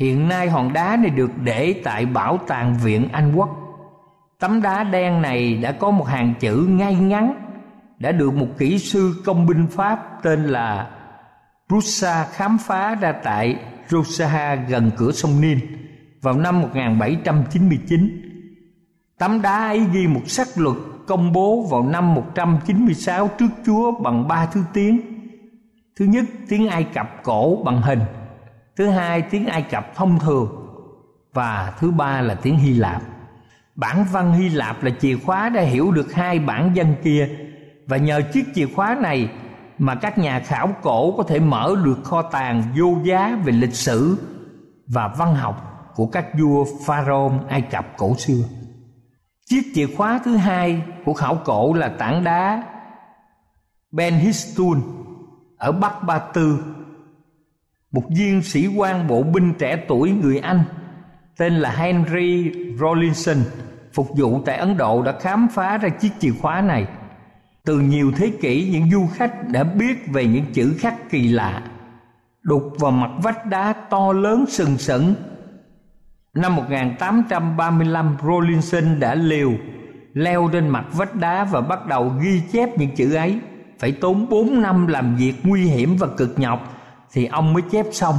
Hiện 0.00 0.28
nay 0.28 0.48
hòn 0.48 0.72
đá 0.72 0.96
này 0.96 1.10
được 1.10 1.30
để 1.42 1.80
tại 1.84 2.06
Bảo 2.06 2.38
tàng 2.46 2.76
Viện 2.84 3.08
Anh 3.12 3.34
Quốc 3.36 3.48
Tấm 4.40 4.62
đá 4.62 4.84
đen 4.84 5.22
này 5.22 5.54
đã 5.54 5.72
có 5.72 5.90
một 5.90 6.04
hàng 6.04 6.34
chữ 6.40 6.66
ngay 6.68 6.94
ngắn 6.94 7.34
đã 7.98 8.12
được 8.12 8.34
một 8.34 8.48
kỹ 8.58 8.78
sư 8.78 9.22
công 9.24 9.46
binh 9.46 9.66
Pháp 9.66 10.22
tên 10.22 10.44
là 10.44 10.90
Rusa 11.74 12.24
khám 12.24 12.58
phá 12.58 12.94
ra 12.94 13.12
tại 13.12 13.56
Rusaha 13.88 14.54
gần 14.54 14.90
cửa 14.96 15.12
sông 15.12 15.40
Nin 15.40 15.58
vào 16.22 16.34
năm 16.34 16.60
1799. 16.60 18.20
Tấm 19.18 19.42
đá 19.42 19.66
ấy 19.66 19.82
ghi 19.92 20.06
một 20.06 20.20
sắc 20.26 20.48
luật 20.56 20.76
công 21.06 21.32
bố 21.32 21.66
vào 21.70 21.82
năm 21.82 22.14
196 22.14 23.28
trước 23.38 23.48
Chúa 23.66 24.00
bằng 24.00 24.28
ba 24.28 24.46
thứ 24.46 24.64
tiếng. 24.72 25.00
Thứ 25.96 26.04
nhất, 26.04 26.24
tiếng 26.48 26.68
Ai 26.68 26.84
Cập 26.84 27.22
cổ 27.22 27.62
bằng 27.64 27.82
hình. 27.82 28.00
Thứ 28.76 28.88
hai, 28.88 29.22
tiếng 29.22 29.46
Ai 29.46 29.62
Cập 29.62 29.94
thông 29.94 30.18
thường. 30.18 30.48
Và 31.32 31.74
thứ 31.78 31.90
ba 31.90 32.20
là 32.20 32.34
tiếng 32.34 32.58
Hy 32.58 32.74
Lạp. 32.74 33.02
Bản 33.74 34.04
văn 34.12 34.32
Hy 34.32 34.48
Lạp 34.48 34.84
là 34.84 34.90
chìa 35.00 35.16
khóa 35.16 35.48
để 35.48 35.66
hiểu 35.66 35.90
được 35.90 36.12
hai 36.12 36.38
bản 36.38 36.72
văn 36.74 36.94
kia 37.04 37.28
và 37.86 37.96
nhờ 37.96 38.22
chiếc 38.32 38.44
chìa 38.54 38.66
khóa 38.66 38.96
này 39.02 39.28
mà 39.84 39.94
các 39.94 40.18
nhà 40.18 40.40
khảo 40.40 40.68
cổ 40.82 41.14
có 41.16 41.22
thể 41.22 41.40
mở 41.40 41.74
được 41.84 42.04
kho 42.04 42.22
tàng 42.22 42.62
vô 42.76 42.98
giá 43.04 43.38
về 43.44 43.52
lịch 43.52 43.74
sử 43.74 44.16
và 44.86 45.08
văn 45.08 45.34
học 45.34 45.90
của 45.94 46.06
các 46.06 46.26
vua 46.38 46.64
Pharaoh 46.86 47.32
Ai 47.48 47.62
Cập 47.62 47.86
cổ 47.96 48.14
xưa. 48.14 48.42
Chiếc 49.46 49.62
chìa 49.74 49.86
khóa 49.96 50.20
thứ 50.24 50.36
hai 50.36 50.82
của 51.04 51.14
khảo 51.14 51.38
cổ 51.44 51.72
là 51.72 51.88
tảng 51.98 52.24
đá 52.24 52.62
Ben 53.92 54.14
Histun 54.14 54.80
ở 55.58 55.72
Bắc 55.72 56.02
Ba 56.02 56.18
Tư. 56.18 56.64
Một 57.92 58.02
viên 58.16 58.42
sĩ 58.42 58.66
quan 58.66 59.08
bộ 59.08 59.22
binh 59.22 59.54
trẻ 59.58 59.84
tuổi 59.88 60.10
người 60.10 60.38
Anh 60.38 60.64
tên 61.38 61.54
là 61.54 61.70
Henry 61.70 62.50
Rawlinson 62.78 63.38
phục 63.94 64.08
vụ 64.16 64.42
tại 64.46 64.56
Ấn 64.56 64.76
Độ 64.76 65.02
đã 65.02 65.12
khám 65.20 65.48
phá 65.52 65.78
ra 65.78 65.88
chiếc 65.88 66.12
chìa 66.20 66.32
khóa 66.42 66.60
này. 66.60 66.86
Từ 67.66 67.80
nhiều 67.80 68.12
thế 68.16 68.30
kỷ, 68.40 68.68
những 68.72 68.90
du 68.90 69.06
khách 69.14 69.48
đã 69.48 69.64
biết 69.64 70.06
về 70.12 70.26
những 70.26 70.44
chữ 70.52 70.74
khắc 70.78 71.10
kỳ 71.10 71.28
lạ, 71.28 71.62
đục 72.42 72.62
vào 72.78 72.90
mặt 72.90 73.10
vách 73.22 73.46
đá 73.46 73.72
to 73.72 74.12
lớn 74.12 74.44
sừng 74.48 74.78
sững. 74.78 75.14
Năm 76.34 76.56
1835 76.56 78.16
Rollinson 78.26 79.00
đã 79.00 79.14
liều, 79.14 79.52
leo 80.12 80.48
lên 80.48 80.68
mặt 80.68 80.84
vách 80.92 81.14
đá 81.14 81.44
và 81.44 81.60
bắt 81.60 81.86
đầu 81.86 82.12
ghi 82.22 82.42
chép 82.52 82.78
những 82.78 82.90
chữ 82.96 83.14
ấy. 83.14 83.38
Phải 83.78 83.92
tốn 83.92 84.28
4 84.28 84.62
năm 84.62 84.86
làm 84.86 85.16
việc 85.16 85.34
nguy 85.42 85.64
hiểm 85.64 85.96
và 85.96 86.06
cực 86.16 86.38
nhọc 86.38 86.74
thì 87.12 87.26
ông 87.26 87.52
mới 87.52 87.62
chép 87.62 87.86
xong 87.92 88.14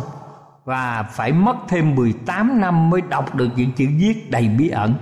và 0.63 1.03
phải 1.03 1.31
mất 1.31 1.55
thêm 1.67 1.95
18 1.95 2.61
năm 2.61 2.89
mới 2.89 3.01
đọc 3.01 3.35
được 3.35 3.49
những 3.55 3.71
chữ 3.71 3.85
viết 3.99 4.31
đầy 4.31 4.49
bí 4.57 4.69
ẩn. 4.69 4.93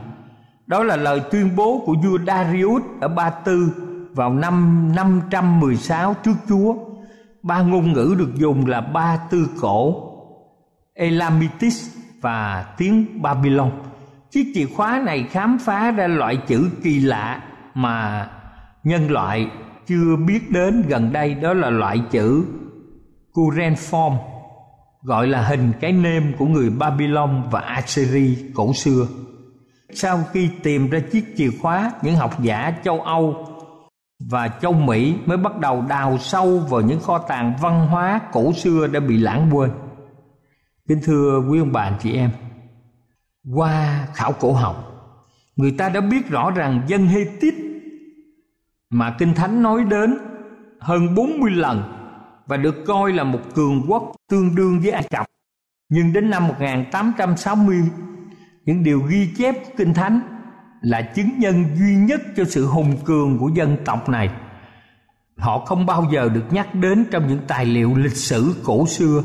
Đó 0.67 0.83
là 0.83 0.95
lời 0.95 1.21
tuyên 1.31 1.55
bố 1.55 1.83
của 1.85 1.95
vua 2.03 2.17
Darius 2.27 2.83
ở 3.01 3.07
Ba 3.07 3.29
Tư 3.29 3.73
vào 4.15 4.33
năm 4.33 4.87
516 4.95 6.13
trước 6.23 6.35
Chúa. 6.49 6.75
Ba 7.43 7.61
ngôn 7.61 7.93
ngữ 7.93 8.15
được 8.17 8.35
dùng 8.35 8.65
là 8.65 8.81
ba 8.81 9.17
tư 9.29 9.49
cổ, 9.61 10.09
Elamitis 10.93 11.89
và 12.21 12.65
tiếng 12.77 13.21
Babylon. 13.21 13.71
Chiếc 14.31 14.51
chìa 14.55 14.65
khóa 14.65 15.01
này 15.05 15.27
khám 15.31 15.57
phá 15.57 15.91
ra 15.91 16.07
loại 16.07 16.37
chữ 16.47 16.69
kỳ 16.83 16.99
lạ 16.99 17.43
mà 17.73 18.29
nhân 18.83 19.11
loại 19.11 19.47
chưa 19.87 20.15
biết 20.15 20.51
đến 20.51 20.83
gần 20.87 21.13
đây 21.13 21.33
đó 21.33 21.53
là 21.53 21.69
loại 21.69 22.01
chữ 22.11 22.45
Kurenform 23.33 24.17
gọi 25.03 25.27
là 25.27 25.41
hình 25.41 25.71
cái 25.81 25.91
nêm 25.91 26.33
của 26.37 26.45
người 26.45 26.69
Babylon 26.69 27.43
và 27.51 27.59
Assyri 27.59 28.37
cổ 28.53 28.73
xưa. 28.73 29.07
Sau 29.93 30.23
khi 30.31 30.49
tìm 30.63 30.89
ra 30.89 30.99
chiếc 31.11 31.33
chìa 31.37 31.49
khóa, 31.61 31.91
những 32.01 32.15
học 32.15 32.41
giả 32.41 32.73
châu 32.83 33.01
Âu 33.01 33.45
và 34.29 34.47
châu 34.47 34.73
Mỹ 34.73 35.15
mới 35.25 35.37
bắt 35.37 35.59
đầu 35.59 35.81
đào 35.89 36.17
sâu 36.17 36.59
vào 36.59 36.81
những 36.81 36.99
kho 36.99 37.17
tàng 37.17 37.53
văn 37.61 37.87
hóa 37.87 38.21
cổ 38.31 38.53
xưa 38.53 38.87
đã 38.87 38.99
bị 38.99 39.17
lãng 39.17 39.49
quên. 39.53 39.71
Kính 40.87 40.99
thưa 41.03 41.43
quý 41.49 41.59
ông 41.59 41.71
bà 41.71 41.97
chị 42.01 42.13
em, 42.13 42.29
qua 43.55 44.07
khảo 44.13 44.31
cổ 44.31 44.53
học, 44.53 44.75
người 45.55 45.71
ta 45.71 45.89
đã 45.89 46.01
biết 46.01 46.29
rõ 46.29 46.51
rằng 46.51 46.81
dân 46.87 47.07
Hethit 47.07 47.53
mà 48.89 49.15
Kinh 49.19 49.33
Thánh 49.33 49.63
nói 49.63 49.83
đến 49.83 50.17
hơn 50.79 51.15
40 51.15 51.51
lần 51.51 51.83
và 52.47 52.57
được 52.57 52.75
coi 52.87 53.13
là 53.13 53.23
một 53.23 53.39
cường 53.55 53.85
quốc 53.87 54.11
tương 54.29 54.55
đương 54.55 54.79
với 54.79 54.91
Ai 54.91 55.03
Cập. 55.09 55.25
Nhưng 55.89 56.13
đến 56.13 56.29
năm 56.29 56.47
1860, 56.47 57.77
những 58.65 58.83
điều 58.83 58.99
ghi 58.99 59.29
chép 59.37 59.55
Kinh 59.77 59.93
Thánh 59.93 60.32
là 60.83 61.01
chứng 61.01 61.39
nhân 61.39 61.65
duy 61.75 61.95
nhất 61.95 62.21
cho 62.35 62.43
sự 62.45 62.65
hùng 62.65 62.97
cường 63.05 63.37
của 63.37 63.49
dân 63.49 63.77
tộc 63.85 64.09
này. 64.09 64.29
Họ 65.37 65.59
không 65.59 65.85
bao 65.85 66.07
giờ 66.11 66.29
được 66.29 66.43
nhắc 66.51 66.75
đến 66.75 67.05
trong 67.11 67.27
những 67.27 67.39
tài 67.47 67.65
liệu 67.65 67.95
lịch 67.95 68.15
sử 68.15 68.55
cổ 68.63 68.87
xưa. 68.87 69.23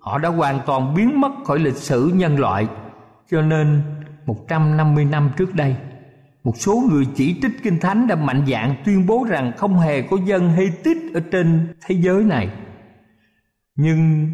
Họ 0.00 0.18
đã 0.18 0.28
hoàn 0.28 0.60
toàn 0.66 0.94
biến 0.94 1.20
mất 1.20 1.32
khỏi 1.44 1.58
lịch 1.58 1.76
sử 1.76 2.10
nhân 2.14 2.38
loại. 2.38 2.66
Cho 3.30 3.42
nên 3.42 3.82
150 4.26 5.04
năm 5.04 5.30
trước 5.36 5.54
đây, 5.54 5.76
một 6.44 6.54
số 6.56 6.82
người 6.90 7.06
chỉ 7.14 7.40
trích 7.42 7.62
kinh 7.62 7.80
thánh 7.80 8.06
đã 8.06 8.16
mạnh 8.16 8.44
dạn 8.48 8.74
tuyên 8.84 9.06
bố 9.06 9.26
rằng 9.28 9.52
không 9.56 9.78
hề 9.78 10.02
có 10.02 10.16
dân 10.24 10.50
hay 10.50 10.70
tích 10.84 10.98
ở 11.14 11.20
trên 11.32 11.74
thế 11.86 11.94
giới 11.94 12.24
này 12.24 12.48
nhưng 13.76 14.32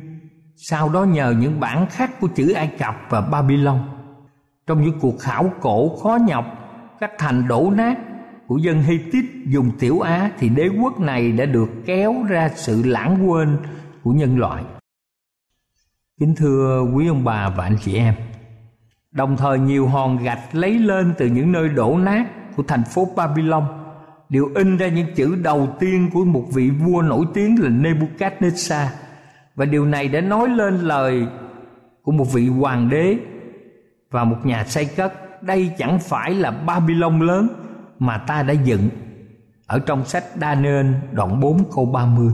sau 0.57 0.89
đó 0.89 1.05
nhờ 1.05 1.35
những 1.39 1.61
bản 1.61 1.87
khắc 1.91 2.21
của 2.21 2.29
chữ 2.35 2.53
ai 2.53 2.71
cập 2.79 2.95
và 3.09 3.21
babylon 3.21 4.00
trong 4.71 4.83
những 4.83 4.99
cuộc 5.01 5.19
khảo 5.19 5.53
cổ 5.61 5.97
khó 6.03 6.19
nhọc 6.27 6.45
các 7.01 7.11
thành 7.19 7.49
đổ 7.49 7.71
nát 7.77 7.99
của 8.47 8.59
dân 8.59 8.83
Hittite 8.83 9.29
dùng 9.47 9.71
tiểu 9.79 10.01
Á 10.01 10.31
thì 10.39 10.49
đế 10.49 10.69
quốc 10.83 11.01
này 11.01 11.33
đã 11.33 11.45
được 11.45 11.69
kéo 11.87 12.15
ra 12.29 12.51
sự 12.57 12.83
lãng 12.83 13.31
quên 13.31 13.59
của 14.03 14.11
nhân 14.11 14.39
loại. 14.39 14.65
Kính 16.21 16.35
thưa 16.37 16.87
quý 16.95 17.09
ông 17.09 17.25
bà 17.25 17.49
và 17.49 17.65
anh 17.65 17.77
chị 17.85 17.97
em, 17.97 18.15
Đồng 19.11 19.37
thời 19.37 19.59
nhiều 19.59 19.87
hòn 19.87 20.19
gạch 20.25 20.55
lấy 20.55 20.79
lên 20.79 21.15
từ 21.19 21.27
những 21.27 21.53
nơi 21.53 21.69
đổ 21.69 21.99
nát 21.99 22.27
của 22.57 22.63
thành 22.63 22.85
phố 22.85 23.09
Babylon 23.17 23.65
đều 24.29 24.49
in 24.55 24.77
ra 24.77 24.89
những 24.89 25.15
chữ 25.15 25.37
đầu 25.43 25.69
tiên 25.81 26.11
của 26.13 26.25
một 26.25 26.45
vị 26.53 26.71
vua 26.71 27.03
nổi 27.03 27.25
tiếng 27.35 27.63
là 27.63 27.69
Nebuchadnezzar 27.69 28.87
và 29.55 29.65
điều 29.65 29.85
này 29.85 30.09
đã 30.09 30.21
nói 30.21 30.49
lên 30.49 30.75
lời 30.81 31.27
của 32.03 32.13
một 32.13 32.33
vị 32.33 32.49
hoàng 32.49 32.89
đế 32.89 33.19
và 34.11 34.25
một 34.25 34.37
nhà 34.45 34.65
xây 34.65 34.85
cất, 34.85 35.43
đây 35.43 35.73
chẳng 35.79 35.99
phải 35.99 36.35
là 36.35 36.51
Babylon 36.51 37.21
lớn 37.21 37.49
mà 37.99 38.19
ta 38.19 38.43
đã 38.43 38.53
dựng 38.53 38.89
ở 39.67 39.79
trong 39.79 40.05
sách 40.05 40.25
Daniel 40.41 40.87
đoạn 41.13 41.41
4 41.41 41.65
câu 41.75 41.87
30 41.87 42.33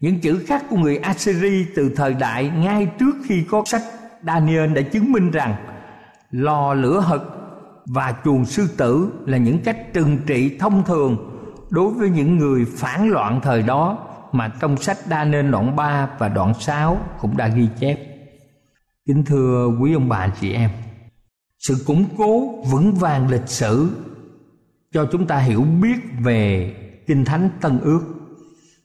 những 0.00 0.20
chữ 0.20 0.44
khắc 0.46 0.64
của 0.70 0.76
người 0.76 0.96
Assyri 0.96 1.66
từ 1.76 1.92
thời 1.96 2.14
đại 2.14 2.48
ngay 2.48 2.86
trước 2.98 3.16
khi 3.24 3.44
có 3.50 3.62
sách 3.66 3.82
Daniel 4.22 4.72
đã 4.72 4.82
chứng 4.82 5.12
minh 5.12 5.30
rằng 5.30 5.54
lò 6.30 6.74
lửa 6.74 7.04
hực 7.06 7.22
và 7.86 8.14
chuồng 8.24 8.44
sư 8.44 8.68
tử 8.76 9.12
là 9.26 9.38
những 9.38 9.58
cách 9.64 9.92
trừng 9.92 10.18
trị 10.26 10.58
thông 10.58 10.84
thường 10.84 11.16
đối 11.70 11.92
với 11.92 12.10
những 12.10 12.38
người 12.38 12.66
phản 12.76 13.08
loạn 13.08 13.40
thời 13.42 13.62
đó 13.62 13.98
mà 14.32 14.52
trong 14.60 14.76
sách 14.76 14.96
Đa 15.08 15.24
Nên 15.24 15.50
đoạn 15.50 15.76
3 15.76 16.08
và 16.18 16.28
đoạn 16.28 16.54
6 16.54 16.98
cũng 17.20 17.36
đã 17.36 17.48
ghi 17.48 17.68
chép. 17.80 18.11
Kính 19.06 19.24
thưa 19.24 19.68
quý 19.80 19.94
ông 19.94 20.08
bà 20.08 20.28
chị 20.40 20.52
em, 20.52 20.70
sự 21.58 21.84
củng 21.86 22.04
cố 22.18 22.62
vững 22.70 22.94
vàng 22.94 23.28
lịch 23.28 23.48
sử 23.48 23.88
cho 24.92 25.08
chúng 25.12 25.26
ta 25.26 25.38
hiểu 25.38 25.62
biết 25.82 25.96
về 26.24 26.74
Kinh 27.06 27.24
Thánh 27.24 27.50
Tân 27.60 27.80
Ước. 27.80 28.00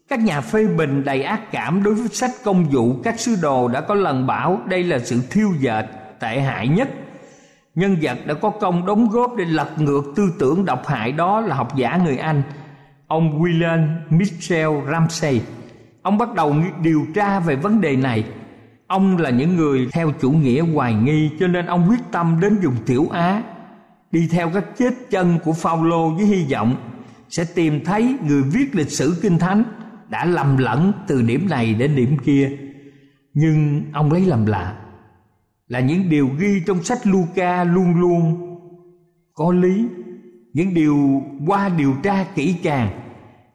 Các 0.09 0.19
nhà 0.19 0.41
phê 0.41 0.67
bình 0.67 1.03
đầy 1.03 1.23
ác 1.23 1.51
cảm 1.51 1.83
đối 1.83 1.93
với 1.93 2.07
sách 2.07 2.31
công 2.43 2.63
vụ 2.63 2.95
các 3.03 3.19
sứ 3.19 3.35
đồ 3.41 3.67
đã 3.67 3.81
có 3.81 3.95
lần 3.95 4.27
bảo 4.27 4.61
đây 4.69 4.83
là 4.83 4.99
sự 4.99 5.21
thiêu 5.31 5.49
dệt 5.59 5.85
tệ 6.19 6.39
hại 6.39 6.67
nhất. 6.67 6.89
Nhân 7.75 7.97
vật 8.01 8.17
đã 8.25 8.33
có 8.33 8.49
công 8.49 8.85
đóng 8.85 9.09
góp 9.09 9.35
để 9.37 9.45
lật 9.45 9.69
ngược 9.77 10.03
tư 10.15 10.33
tưởng 10.39 10.65
độc 10.65 10.87
hại 10.87 11.11
đó 11.11 11.41
là 11.41 11.55
học 11.55 11.75
giả 11.75 11.97
người 11.97 12.17
Anh, 12.17 12.43
ông 13.07 13.43
William 13.43 13.87
Mitchell 14.09 14.71
Ramsey. 14.91 15.41
Ông 16.01 16.17
bắt 16.17 16.33
đầu 16.35 16.55
điều 16.81 17.05
tra 17.15 17.39
về 17.39 17.55
vấn 17.55 17.81
đề 17.81 17.95
này. 17.95 18.25
Ông 18.87 19.17
là 19.17 19.29
những 19.29 19.55
người 19.55 19.87
theo 19.91 20.11
chủ 20.21 20.31
nghĩa 20.31 20.61
hoài 20.61 20.93
nghi 20.93 21.29
cho 21.39 21.47
nên 21.47 21.65
ông 21.65 21.85
quyết 21.89 21.99
tâm 22.11 22.37
đến 22.41 22.55
vùng 22.63 22.75
Tiểu 22.85 23.07
Á. 23.11 23.43
Đi 24.11 24.27
theo 24.31 24.49
các 24.53 24.65
chết 24.77 24.93
chân 25.09 25.39
của 25.43 25.53
Phaolô 25.53 26.09
với 26.09 26.25
hy 26.25 26.45
vọng 26.53 26.75
sẽ 27.29 27.45
tìm 27.55 27.85
thấy 27.85 28.15
người 28.27 28.41
viết 28.41 28.75
lịch 28.75 28.91
sử 28.91 29.19
kinh 29.21 29.39
thánh 29.39 29.63
đã 30.09 30.25
lầm 30.25 30.57
lẫn 30.57 30.91
từ 31.07 31.21
điểm 31.21 31.49
này 31.49 31.73
đến 31.73 31.95
điểm 31.95 32.17
kia. 32.25 32.57
Nhưng 33.33 33.83
ông 33.93 34.11
lấy 34.11 34.25
làm 34.25 34.45
lạ, 34.45 34.77
là 35.67 35.79
những 35.79 36.09
điều 36.09 36.29
ghi 36.39 36.61
trong 36.67 36.83
sách 36.83 37.07
Luca 37.07 37.63
luôn 37.63 37.99
luôn. 37.99 38.43
Có 39.33 39.51
lý, 39.51 39.85
những 40.53 40.73
điều 40.73 41.23
qua 41.47 41.69
điều 41.69 41.93
tra 42.03 42.25
kỹ 42.35 42.55
càng, 42.63 42.89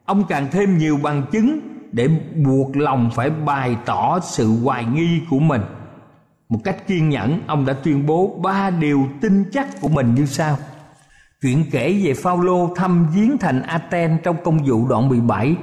ông 0.05 0.23
càng 0.29 0.47
thêm 0.51 0.77
nhiều 0.77 0.99
bằng 1.03 1.25
chứng 1.31 1.59
để 1.93 2.07
buộc 2.35 2.77
lòng 2.77 3.09
phải 3.15 3.29
bày 3.29 3.77
tỏ 3.85 4.19
sự 4.19 4.61
hoài 4.63 4.85
nghi 4.85 5.21
của 5.29 5.39
mình. 5.39 5.61
Một 6.49 6.59
cách 6.63 6.87
kiên 6.87 7.09
nhẫn, 7.09 7.41
ông 7.47 7.65
đã 7.65 7.73
tuyên 7.83 8.05
bố 8.05 8.39
ba 8.43 8.69
điều 8.69 9.07
tin 9.21 9.43
chắc 9.51 9.67
của 9.81 9.87
mình 9.87 10.15
như 10.15 10.25
sau. 10.25 10.57
Chuyện 11.41 11.65
kể 11.71 12.01
về 12.05 12.13
Phaolô 12.13 12.75
thăm 12.75 13.07
viếng 13.15 13.37
thành 13.37 13.61
Aten 13.61 14.17
trong 14.23 14.37
công 14.43 14.57
vụ 14.65 14.87
đoạn 14.87 15.09
17 15.09 15.55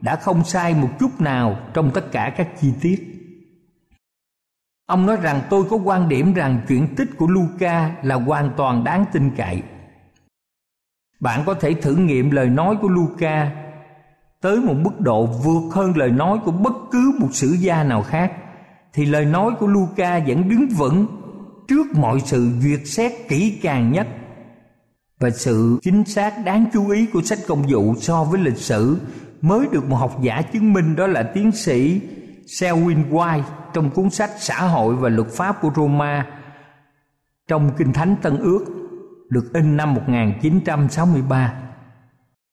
đã 0.00 0.16
không 0.16 0.44
sai 0.44 0.74
một 0.74 0.88
chút 1.00 1.20
nào 1.20 1.56
trong 1.74 1.90
tất 1.90 2.12
cả 2.12 2.32
các 2.36 2.48
chi 2.60 2.72
tiết. 2.80 3.14
Ông 4.86 5.06
nói 5.06 5.16
rằng 5.22 5.40
tôi 5.50 5.64
có 5.70 5.76
quan 5.76 6.08
điểm 6.08 6.34
rằng 6.34 6.60
chuyện 6.68 6.94
tích 6.96 7.08
của 7.18 7.26
Luca 7.26 7.96
là 8.02 8.14
hoàn 8.14 8.50
toàn 8.56 8.84
đáng 8.84 9.04
tin 9.12 9.30
cậy. 9.36 9.62
Bạn 11.20 11.42
có 11.46 11.54
thể 11.54 11.74
thử 11.74 11.96
nghiệm 11.96 12.30
lời 12.30 12.46
nói 12.48 12.76
của 12.82 12.88
Luca 12.88 13.50
tới 14.40 14.60
một 14.60 14.74
mức 14.74 15.00
độ 15.00 15.26
vượt 15.26 15.74
hơn 15.74 15.96
lời 15.96 16.10
nói 16.10 16.38
của 16.44 16.52
bất 16.52 16.72
cứ 16.90 17.12
một 17.20 17.28
sử 17.32 17.48
gia 17.48 17.84
nào 17.84 18.02
khác, 18.02 18.32
thì 18.92 19.06
lời 19.06 19.24
nói 19.24 19.52
của 19.60 19.66
Luca 19.66 20.18
vẫn 20.26 20.48
đứng 20.48 20.68
vững 20.68 21.06
trước 21.68 21.86
mọi 21.94 22.20
sự 22.20 22.50
duyệt 22.62 22.80
xét 22.84 23.12
kỹ 23.28 23.58
càng 23.62 23.92
nhất 23.92 24.06
và 25.20 25.30
sự 25.30 25.78
chính 25.82 26.04
xác 26.04 26.44
đáng 26.44 26.64
chú 26.72 26.90
ý 26.90 27.06
của 27.06 27.22
sách 27.22 27.38
công 27.48 27.62
vụ 27.68 27.94
so 28.00 28.24
với 28.24 28.40
lịch 28.40 28.56
sử 28.56 28.96
mới 29.40 29.66
được 29.72 29.88
một 29.88 29.96
học 29.96 30.18
giả 30.22 30.42
chứng 30.42 30.72
minh 30.72 30.96
đó 30.96 31.06
là 31.06 31.22
tiến 31.22 31.52
sĩ 31.52 32.00
Selwyn 32.46 33.10
White 33.10 33.42
trong 33.72 33.90
cuốn 33.90 34.10
sách 34.10 34.30
Xã 34.38 34.60
hội 34.60 34.96
và 34.96 35.08
luật 35.08 35.28
pháp 35.28 35.56
của 35.60 35.70
Roma 35.76 36.26
trong 37.48 37.70
Kinh 37.78 37.92
Thánh 37.92 38.16
Tân 38.22 38.36
Ước, 38.38 38.64
được 39.30 39.52
in 39.54 39.76
năm 39.76 39.94
1963. 39.94 41.67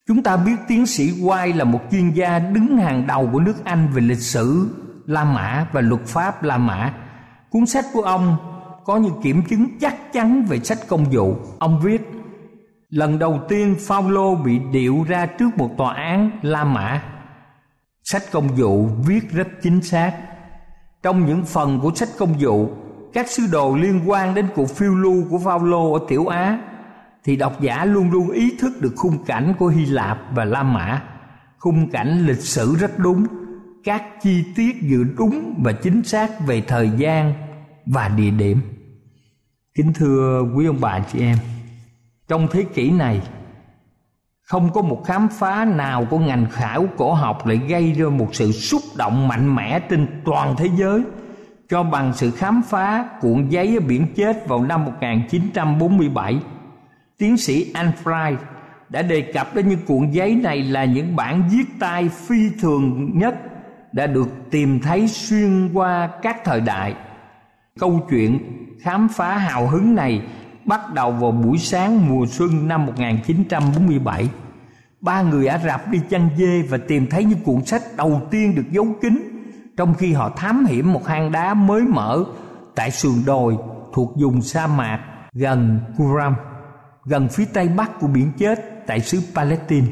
Chúng 0.08 0.24
ta 0.24 0.38
biết 0.38 0.56
tiến 0.68 0.86
sĩ 0.86 1.12
White 1.12 1.58
là 1.58 1.64
một 1.64 1.82
chuyên 1.92 2.12
gia 2.12 2.40
đứng 2.40 2.78
hàng 2.78 3.08
đầu 3.08 3.30
của 3.34 3.40
nước 3.40 3.64
Anh 3.64 3.88
về 3.94 4.02
lịch 4.02 4.20
sử 4.20 4.70
La 5.06 5.24
Mã 5.24 5.68
và 5.72 5.82
luật 5.82 6.02
pháp 6.06 6.44
La 6.44 6.58
Mã. 6.58 6.94
Cuốn 7.50 7.66
sách 7.66 7.86
của 7.94 8.02
ông 8.02 8.38
có 8.84 8.98
những 8.98 9.22
kiểm 9.22 9.42
chứng 9.50 9.68
chắc 9.80 10.14
chắn 10.14 10.46
về 10.46 10.60
sách 10.60 10.78
công 10.88 11.04
vụ. 11.04 11.36
Ông 11.60 11.82
viết: 11.84 12.02
Lần 12.90 13.20
đầu 13.20 13.40
tiên 13.50 13.76
Phaolô 13.80 14.36
bị 14.36 14.60
điệu 14.72 15.06
ra 15.08 15.26
trước 15.26 15.58
một 15.58 15.70
tòa 15.78 15.94
án 15.94 16.32
La 16.42 16.64
Mã. 16.64 17.02
Sách 18.04 18.24
công 18.32 18.48
vụ 18.48 18.90
viết 19.08 19.32
rất 19.32 19.48
chính 19.62 19.82
xác. 19.82 20.14
Trong 21.04 21.26
những 21.26 21.46
phần 21.46 21.80
của 21.80 21.92
sách 21.96 22.10
công 22.18 22.34
vụ, 22.40 22.70
các 23.14 23.28
sứ 23.30 23.44
đồ 23.52 23.76
liên 23.76 24.02
quan 24.06 24.34
đến 24.34 24.48
cuộc 24.56 24.70
phiêu 24.70 24.96
lưu 24.96 25.24
của 25.30 25.40
Phaolô 25.40 25.94
ở 25.94 26.00
Tiểu 26.08 26.28
Á 26.28 26.60
thì 27.26 27.36
độc 27.36 27.62
giả 27.62 27.86
luôn 27.86 28.12
luôn 28.12 28.30
ý 28.30 28.58
thức 28.60 28.82
được 28.82 28.94
khung 28.96 29.26
cảnh 29.26 29.54
của 29.60 29.68
Hy 29.68 29.86
Lạp 29.86 30.20
và 30.32 30.46
La 30.46 30.64
Mã. 30.64 31.02
Khung 31.58 31.90
cảnh 31.90 32.26
lịch 32.28 32.42
sử 32.42 32.76
rất 32.76 33.00
đúng, 33.00 33.26
các 33.84 34.04
chi 34.22 34.44
tiết 34.56 34.76
vừa 34.90 35.04
đúng 35.18 35.62
và 35.64 35.72
chính 35.72 36.04
xác 36.04 36.48
về 36.48 36.62
thời 36.62 36.90
gian 36.98 37.34
và 37.86 38.08
địa 38.08 38.32
điểm 38.32 38.62
kính 39.76 39.94
thưa 39.94 40.44
quý 40.56 40.66
ông 40.66 40.82
bà 40.82 41.00
chị 41.00 41.20
em, 41.20 41.38
trong 42.28 42.48
thế 42.52 42.64
kỷ 42.64 42.92
này, 42.92 43.22
không 44.42 44.74
có 44.74 44.82
một 44.82 45.04
khám 45.06 45.28
phá 45.28 45.66
nào 45.66 46.06
của 46.10 46.20
ngành 46.20 46.46
khảo 46.52 46.86
cổ 46.98 47.14
học 47.14 47.48
lại 47.48 47.58
gây 47.58 47.94
ra 47.94 48.10
một 48.10 48.36
sự 48.36 48.52
xúc 48.52 48.82
động 48.98 49.28
mạnh 49.28 49.56
mẽ 49.56 49.80
trên 49.80 50.22
toàn 50.26 50.56
thế 50.58 50.70
giới 50.78 51.02
cho 51.70 51.84
bằng 51.84 52.14
sự 52.14 52.32
khám 52.32 52.62
phá 52.68 53.10
cuộn 53.22 53.50
giấy 53.50 53.78
ở 53.78 53.80
biển 53.88 54.08
chết 54.16 54.48
vào 54.48 54.64
năm 54.64 54.86
1947. 54.86 56.40
Tiến 57.18 57.38
sĩ 57.38 57.72
Alfred 57.74 58.36
đã 58.90 59.02
đề 59.02 59.22
cập 59.22 59.56
đến 59.56 59.70
những 59.70 59.86
cuộn 59.88 60.12
giấy 60.12 60.36
này 60.36 60.64
là 60.64 60.86
những 60.86 61.16
bản 61.16 61.50
viết 61.52 61.66
tay 61.80 62.10
phi 62.10 62.50
thường 62.62 63.12
nhất 63.20 63.36
đã 63.92 64.08
được 64.08 64.30
tìm 64.52 64.80
thấy 64.80 65.08
xuyên 65.08 65.70
qua 65.74 66.10
các 66.22 66.38
thời 66.44 66.62
đại. 66.62 66.96
Câu 67.80 68.08
chuyện 68.10 68.40
khám 68.80 69.08
phá 69.08 69.38
hào 69.38 69.68
hứng 69.68 69.96
này 69.96 70.22
bắt 70.66 70.94
đầu 70.94 71.12
vào 71.12 71.32
buổi 71.32 71.58
sáng 71.58 72.10
mùa 72.10 72.26
xuân 72.26 72.68
năm 72.68 72.86
1947. 72.86 74.30
Ba 75.02 75.22
người 75.22 75.48
Ả 75.48 75.58
Rập 75.58 75.92
đi 75.92 76.00
chăn 76.10 76.30
dê 76.38 76.62
và 76.62 76.78
tìm 76.88 77.08
thấy 77.10 77.24
những 77.24 77.40
cuộn 77.44 77.66
sách 77.66 77.82
đầu 77.98 78.22
tiên 78.32 78.56
được 78.56 78.72
giấu 78.72 78.88
kín 79.02 79.18
trong 79.78 79.94
khi 79.94 80.14
họ 80.14 80.30
thám 80.30 80.66
hiểm 80.66 80.94
một 80.94 81.08
hang 81.08 81.32
đá 81.32 81.54
mới 81.54 81.82
mở 81.82 82.24
tại 82.76 82.92
sườn 82.92 83.14
đồi 83.26 83.58
thuộc 83.94 84.14
vùng 84.22 84.42
sa 84.42 84.68
mạc 84.68 85.00
gần 85.34 85.80
Kuram, 85.98 86.36
gần 87.06 87.28
phía 87.30 87.46
tây 87.46 87.68
bắc 87.68 88.00
của 88.00 88.08
biển 88.08 88.32
chết 88.38 88.86
tại 88.88 89.00
xứ 89.00 89.22
Palestine. 89.36 89.88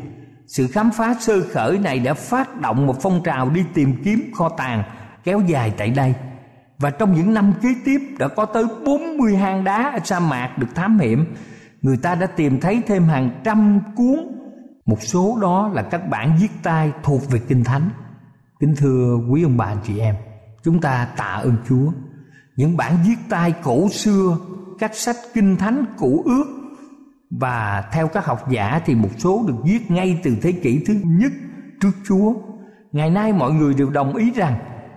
Sự 0.47 0.67
khám 0.67 0.91
phá 0.91 1.15
sơ 1.19 1.41
khởi 1.41 1.80
này 1.80 1.99
đã 1.99 2.13
phát 2.13 2.62
động 2.62 2.88
một 2.88 2.95
phong 3.02 3.23
trào 3.23 3.49
đi 3.49 3.63
tìm 3.73 4.02
kiếm 4.04 4.32
kho 4.36 4.49
tàng 4.49 4.84
kéo 5.23 5.41
dài 5.47 5.73
tại 5.78 5.89
đây. 5.89 6.13
Và 6.80 6.89
trong 6.89 7.15
những 7.15 7.34
năm 7.34 7.54
kế 7.62 7.69
tiếp 7.86 7.99
đã 8.19 8.28
có 8.28 8.45
tới 8.45 8.65
40 8.86 9.36
hang 9.36 9.63
đá 9.63 9.91
ở 9.91 9.99
sa 10.04 10.19
mạc 10.19 10.58
được 10.58 10.67
thám 10.76 10.99
hiểm. 10.99 11.36
Người 11.82 11.97
ta 11.97 12.15
đã 12.15 12.28
tìm 12.28 12.60
thấy 12.60 12.82
thêm 12.88 13.04
hàng 13.04 13.41
trăm 13.43 13.80
cuốn. 13.95 14.15
Một 14.86 15.02
số 15.02 15.38
đó 15.41 15.71
là 15.73 15.82
các 15.82 16.10
bản 16.10 16.38
viết 16.41 16.52
tay 16.63 16.91
thuộc 17.04 17.32
về 17.32 17.39
Kinh 17.47 17.63
Thánh. 17.63 17.89
Kính 18.60 18.76
thưa 18.78 19.17
quý 19.30 19.43
ông 19.43 19.58
bà 19.58 19.76
chị 19.88 19.99
em, 19.99 20.15
chúng 20.63 20.82
ta 20.82 21.08
tạ 21.17 21.39
ơn 21.43 21.56
Chúa. 21.69 21.91
Những 22.56 22.78
bản 22.78 22.97
viết 23.08 23.15
tay 23.30 23.54
cổ 23.63 23.89
xưa, 23.89 24.38
các 24.80 24.95
sách 24.95 25.15
Kinh 25.34 25.58
Thánh 25.58 25.86
cũ 25.97 26.21
ước 26.26 26.62
và 27.39 27.84
theo 27.91 28.08
các 28.08 28.26
học 28.26 28.50
giả 28.50 28.82
thì 28.86 28.96
một 28.96 29.10
số 29.17 29.43
được 29.48 29.56
viết 29.63 29.91
ngay 29.91 30.19
từ 30.24 30.36
thế 30.41 30.52
kỷ 30.52 30.84
thứ 30.88 30.93
nhất 31.04 31.32
trước 31.82 31.91
Chúa. 32.08 32.34
Ngày 32.91 33.10
nay 33.10 33.34
mọi 33.34 33.52
người 33.52 33.74
đều 33.74 33.89
đồng 33.89 34.15
ý 34.15 34.32
rằng 34.32 34.56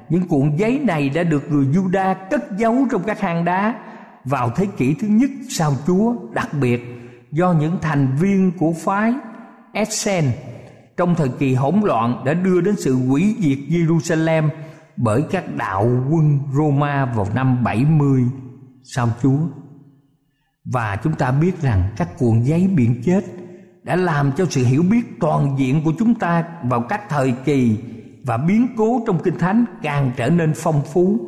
những 0.09 0.29
cuộn 0.29 0.57
giấy 0.57 0.81
này 0.85 1.09
đã 1.09 1.23
được 1.23 1.53
người 1.53 1.65
Juda 1.65 2.15
cất 2.31 2.59
giấu 2.59 2.77
trong 2.91 3.03
các 3.07 3.21
hang 3.21 3.45
đá 3.45 3.75
vào 4.25 4.51
thế 4.57 4.67
kỷ 4.77 4.95
thứ 4.95 5.09
nhất 5.09 5.31
sau 5.49 5.73
Chúa, 5.87 6.15
đặc 6.33 6.49
biệt 6.61 6.85
do 7.33 7.53
những 7.53 7.79
thành 7.83 8.17
viên 8.21 8.53
của 8.59 8.73
phái 8.73 9.15
Essen 9.73 10.25
trong 10.97 11.15
thời 11.15 11.29
kỳ 11.29 11.55
hỗn 11.55 11.81
loạn 11.85 12.23
đã 12.25 12.35
đưa 12.35 12.61
đến 12.61 12.75
sự 12.79 12.95
hủy 12.95 13.37
diệt 13.39 13.59
Jerusalem 13.69 14.49
bởi 14.97 15.23
các 15.31 15.57
đạo 15.57 15.85
quân 16.11 16.39
Roma 16.53 17.05
vào 17.05 17.27
năm 17.35 17.65
70 17.65 18.23
sau 18.83 19.09
Chúa 19.23 19.39
và 20.73 20.97
chúng 21.05 21.15
ta 21.15 21.31
biết 21.31 21.63
rằng 21.63 21.83
các 21.97 22.19
cuộn 22.19 22.43
giấy 22.43 22.69
biển 22.77 23.03
chết 23.05 23.25
đã 23.83 23.97
làm 23.97 24.33
cho 24.37 24.47
sự 24.51 24.65
hiểu 24.65 24.83
biết 24.83 25.21
toàn 25.21 25.57
diện 25.59 25.83
của 25.85 25.93
chúng 25.99 26.15
ta 26.15 26.45
vào 26.65 26.81
các 26.81 27.09
thời 27.09 27.35
kỳ 27.45 27.79
và 28.25 28.37
biến 28.37 28.67
cố 28.77 29.03
trong 29.07 29.23
kinh 29.23 29.39
thánh 29.39 29.65
càng 29.83 30.11
trở 30.17 30.29
nên 30.29 30.53
phong 30.57 30.83
phú. 30.93 31.21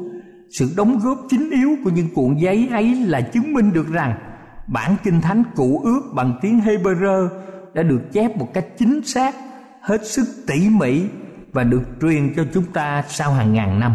Sự 0.50 0.72
đóng 0.76 0.98
góp 0.98 1.18
chính 1.30 1.50
yếu 1.50 1.70
của 1.84 1.90
những 1.90 2.08
cuộn 2.14 2.36
giấy 2.36 2.68
ấy 2.70 2.94
là 2.94 3.20
chứng 3.20 3.52
minh 3.52 3.72
được 3.72 3.92
rằng 3.92 4.18
bản 4.66 4.96
kinh 5.04 5.20
thánh 5.20 5.42
cũ 5.56 5.80
ước 5.84 6.02
bằng 6.14 6.38
tiếng 6.42 6.60
Hebrew 6.60 7.28
đã 7.74 7.82
được 7.82 8.12
chép 8.12 8.36
một 8.36 8.48
cách 8.54 8.66
chính 8.78 9.00
xác, 9.04 9.34
hết 9.82 10.06
sức 10.06 10.26
tỉ 10.46 10.68
mỉ 10.68 11.04
và 11.52 11.64
được 11.64 11.82
truyền 12.00 12.34
cho 12.36 12.44
chúng 12.54 12.64
ta 12.64 13.04
sau 13.08 13.32
hàng 13.32 13.52
ngàn 13.52 13.80
năm. 13.80 13.94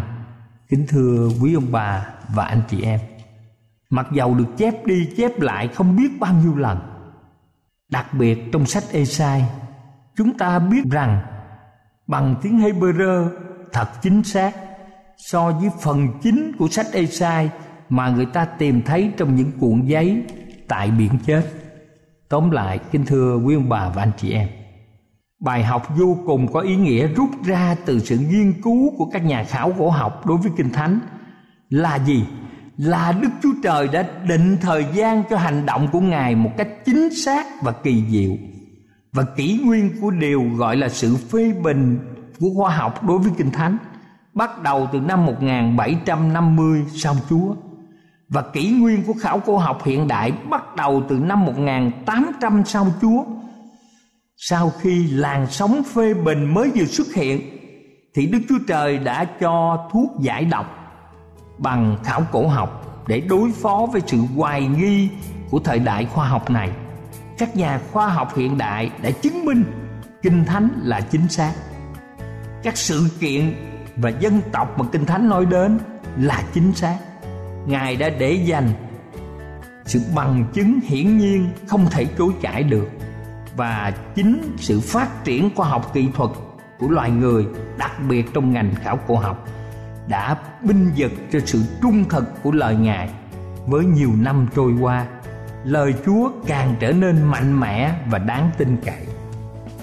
Kính 0.68 0.86
thưa 0.88 1.28
quý 1.42 1.54
ông 1.54 1.72
bà 1.72 2.06
và 2.34 2.44
anh 2.44 2.60
chị 2.68 2.82
em 2.82 3.00
mặc 3.94 4.06
dầu 4.12 4.34
được 4.34 4.56
chép 4.56 4.86
đi 4.86 5.08
chép 5.16 5.40
lại 5.40 5.68
không 5.68 5.96
biết 5.96 6.20
bao 6.20 6.34
nhiêu 6.34 6.56
lần 6.56 6.78
đặc 7.90 8.06
biệt 8.14 8.38
trong 8.52 8.66
sách 8.66 8.84
Esai 8.92 9.44
chúng 10.16 10.38
ta 10.38 10.58
biết 10.58 10.82
rằng 10.90 11.20
bằng 12.06 12.34
tiếng 12.42 12.58
Hebrew 12.58 13.28
thật 13.72 13.88
chính 14.02 14.22
xác 14.22 14.52
so 15.16 15.50
với 15.50 15.70
phần 15.80 16.08
chính 16.22 16.52
của 16.58 16.68
sách 16.68 16.86
Esai 16.92 17.50
mà 17.88 18.08
người 18.08 18.26
ta 18.26 18.44
tìm 18.44 18.82
thấy 18.82 19.12
trong 19.16 19.36
những 19.36 19.52
cuộn 19.60 19.86
giấy 19.86 20.22
tại 20.68 20.90
biển 20.90 21.18
chết. 21.26 21.42
Tóm 22.28 22.50
lại, 22.50 22.78
kính 22.92 23.06
thưa 23.06 23.36
quý 23.36 23.54
ông 23.54 23.68
bà 23.68 23.88
và 23.88 24.02
anh 24.02 24.12
chị 24.16 24.32
em, 24.32 24.48
bài 25.40 25.64
học 25.64 25.96
vô 25.96 26.18
cùng 26.26 26.52
có 26.52 26.60
ý 26.60 26.76
nghĩa 26.76 27.06
rút 27.06 27.30
ra 27.44 27.76
từ 27.86 28.00
sự 28.00 28.18
nghiên 28.18 28.62
cứu 28.62 28.98
của 28.98 29.06
các 29.12 29.24
nhà 29.24 29.44
khảo 29.44 29.72
cổ 29.78 29.90
học 29.90 30.26
đối 30.26 30.36
với 30.36 30.52
kinh 30.56 30.72
thánh 30.72 30.98
là 31.70 31.98
gì? 31.98 32.24
Là 32.76 33.12
Đức 33.22 33.28
Chúa 33.42 33.52
Trời 33.62 33.88
đã 33.88 34.04
định 34.28 34.56
thời 34.60 34.86
gian 34.94 35.22
cho 35.30 35.36
hành 35.36 35.66
động 35.66 35.88
của 35.92 36.00
Ngài 36.00 36.34
một 36.34 36.50
cách 36.56 36.68
chính 36.84 37.14
xác 37.14 37.46
và 37.62 37.72
kỳ 37.72 38.04
diệu. 38.08 38.32
Và 39.12 39.24
kỷ 39.36 39.58
nguyên 39.64 39.90
của 40.00 40.10
điều 40.10 40.42
gọi 40.56 40.76
là 40.76 40.88
sự 40.88 41.16
phê 41.16 41.52
bình 41.62 41.98
của 42.40 42.48
khoa 42.56 42.76
học 42.76 43.04
đối 43.04 43.18
với 43.18 43.32
kinh 43.36 43.50
thánh 43.50 43.78
bắt 44.34 44.62
đầu 44.62 44.88
từ 44.92 45.00
năm 45.00 45.26
1750 45.26 46.84
sau 46.94 47.16
Chúa 47.30 47.54
và 48.28 48.42
kỷ 48.42 48.70
nguyên 48.70 49.02
của 49.02 49.14
khảo 49.20 49.40
cổ 49.40 49.56
học 49.56 49.84
hiện 49.84 50.08
đại 50.08 50.32
bắt 50.50 50.76
đầu 50.76 51.02
từ 51.08 51.18
năm 51.18 51.44
1800 51.44 52.62
sau 52.66 52.86
Chúa. 53.00 53.24
Sau 54.36 54.72
khi 54.80 55.06
làn 55.06 55.46
sóng 55.50 55.82
phê 55.94 56.14
bình 56.14 56.54
mới 56.54 56.70
vừa 56.74 56.84
xuất 56.84 57.06
hiện, 57.14 57.40
thì 58.14 58.26
Đức 58.26 58.38
Chúa 58.48 58.58
Trời 58.68 58.98
đã 58.98 59.24
cho 59.24 59.86
thuốc 59.92 60.10
giải 60.20 60.44
độc 60.44 60.83
bằng 61.58 61.96
khảo 62.04 62.22
cổ 62.32 62.48
học 62.48 63.02
để 63.06 63.20
đối 63.20 63.52
phó 63.52 63.86
với 63.92 64.02
sự 64.06 64.18
hoài 64.36 64.66
nghi 64.66 65.08
của 65.50 65.58
thời 65.58 65.78
đại 65.78 66.06
khoa 66.06 66.28
học 66.28 66.50
này. 66.50 66.70
Các 67.38 67.56
nhà 67.56 67.80
khoa 67.92 68.08
học 68.08 68.36
hiện 68.36 68.58
đại 68.58 68.90
đã 69.02 69.10
chứng 69.10 69.44
minh 69.44 69.64
kinh 70.22 70.44
thánh 70.44 70.68
là 70.82 71.00
chính 71.00 71.28
xác. 71.28 71.52
Các 72.62 72.76
sự 72.76 73.08
kiện 73.20 73.54
và 73.96 74.10
dân 74.10 74.40
tộc 74.52 74.78
mà 74.78 74.84
kinh 74.92 75.06
thánh 75.06 75.28
nói 75.28 75.46
đến 75.46 75.78
là 76.16 76.42
chính 76.54 76.72
xác 76.72 76.98
ngài 77.66 77.96
đã 77.96 78.08
để 78.08 78.32
dành 78.32 78.68
sự 79.84 80.00
bằng 80.14 80.44
chứng 80.52 80.80
hiển 80.80 81.18
nhiên 81.18 81.50
không 81.66 81.86
thể 81.90 82.06
chối 82.18 82.32
cãi 82.42 82.62
được 82.62 82.88
và 83.56 83.92
chính 84.14 84.56
sự 84.56 84.80
phát 84.80 85.24
triển 85.24 85.50
khoa 85.54 85.68
học 85.68 85.90
kỹ 85.94 86.08
thuật 86.14 86.30
của 86.78 86.88
loài 86.88 87.10
người, 87.10 87.46
đặc 87.78 87.92
biệt 88.08 88.34
trong 88.34 88.52
ngành 88.52 88.74
khảo 88.74 88.96
cổ 89.06 89.16
học 89.16 89.48
đã 90.08 90.36
binh 90.62 90.92
vực 90.96 91.12
cho 91.32 91.38
sự 91.46 91.62
trung 91.82 92.04
thực 92.08 92.42
của 92.42 92.52
lời 92.52 92.76
ngài 92.76 93.10
với 93.66 93.84
nhiều 93.84 94.10
năm 94.18 94.46
trôi 94.56 94.72
qua, 94.80 95.06
lời 95.64 95.94
chúa 96.06 96.30
càng 96.46 96.74
trở 96.80 96.92
nên 96.92 97.22
mạnh 97.22 97.60
mẽ 97.60 97.94
và 98.10 98.18
đáng 98.18 98.50
tin 98.58 98.76
cậy 98.84 99.06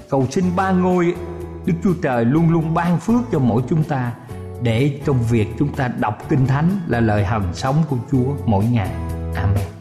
cầu 0.10 0.28
xin 0.32 0.46
ba 0.56 0.72
ngôi 0.72 1.16
đức 1.66 1.74
chúa 1.84 1.94
trời 2.02 2.26
luôn 2.26 2.50
luôn 2.50 2.74
ban 2.74 3.00
phước 3.00 3.22
cho 3.32 3.40
mỗi 3.40 3.62
chúng 3.70 3.84
ta 3.84 4.12
để 4.64 5.00
trong 5.06 5.18
việc 5.30 5.48
chúng 5.60 5.76
ta 5.76 5.88
đọc 6.00 6.18
kinh 6.30 6.48
thánh 6.48 6.70
là 6.88 7.00
lời 7.00 7.26
hằng 7.26 7.54
sống 7.54 7.76
của 7.90 7.98
Chúa 8.12 8.36
mỗi 8.46 8.66
ngày. 8.66 8.92
Amen. 9.36 9.81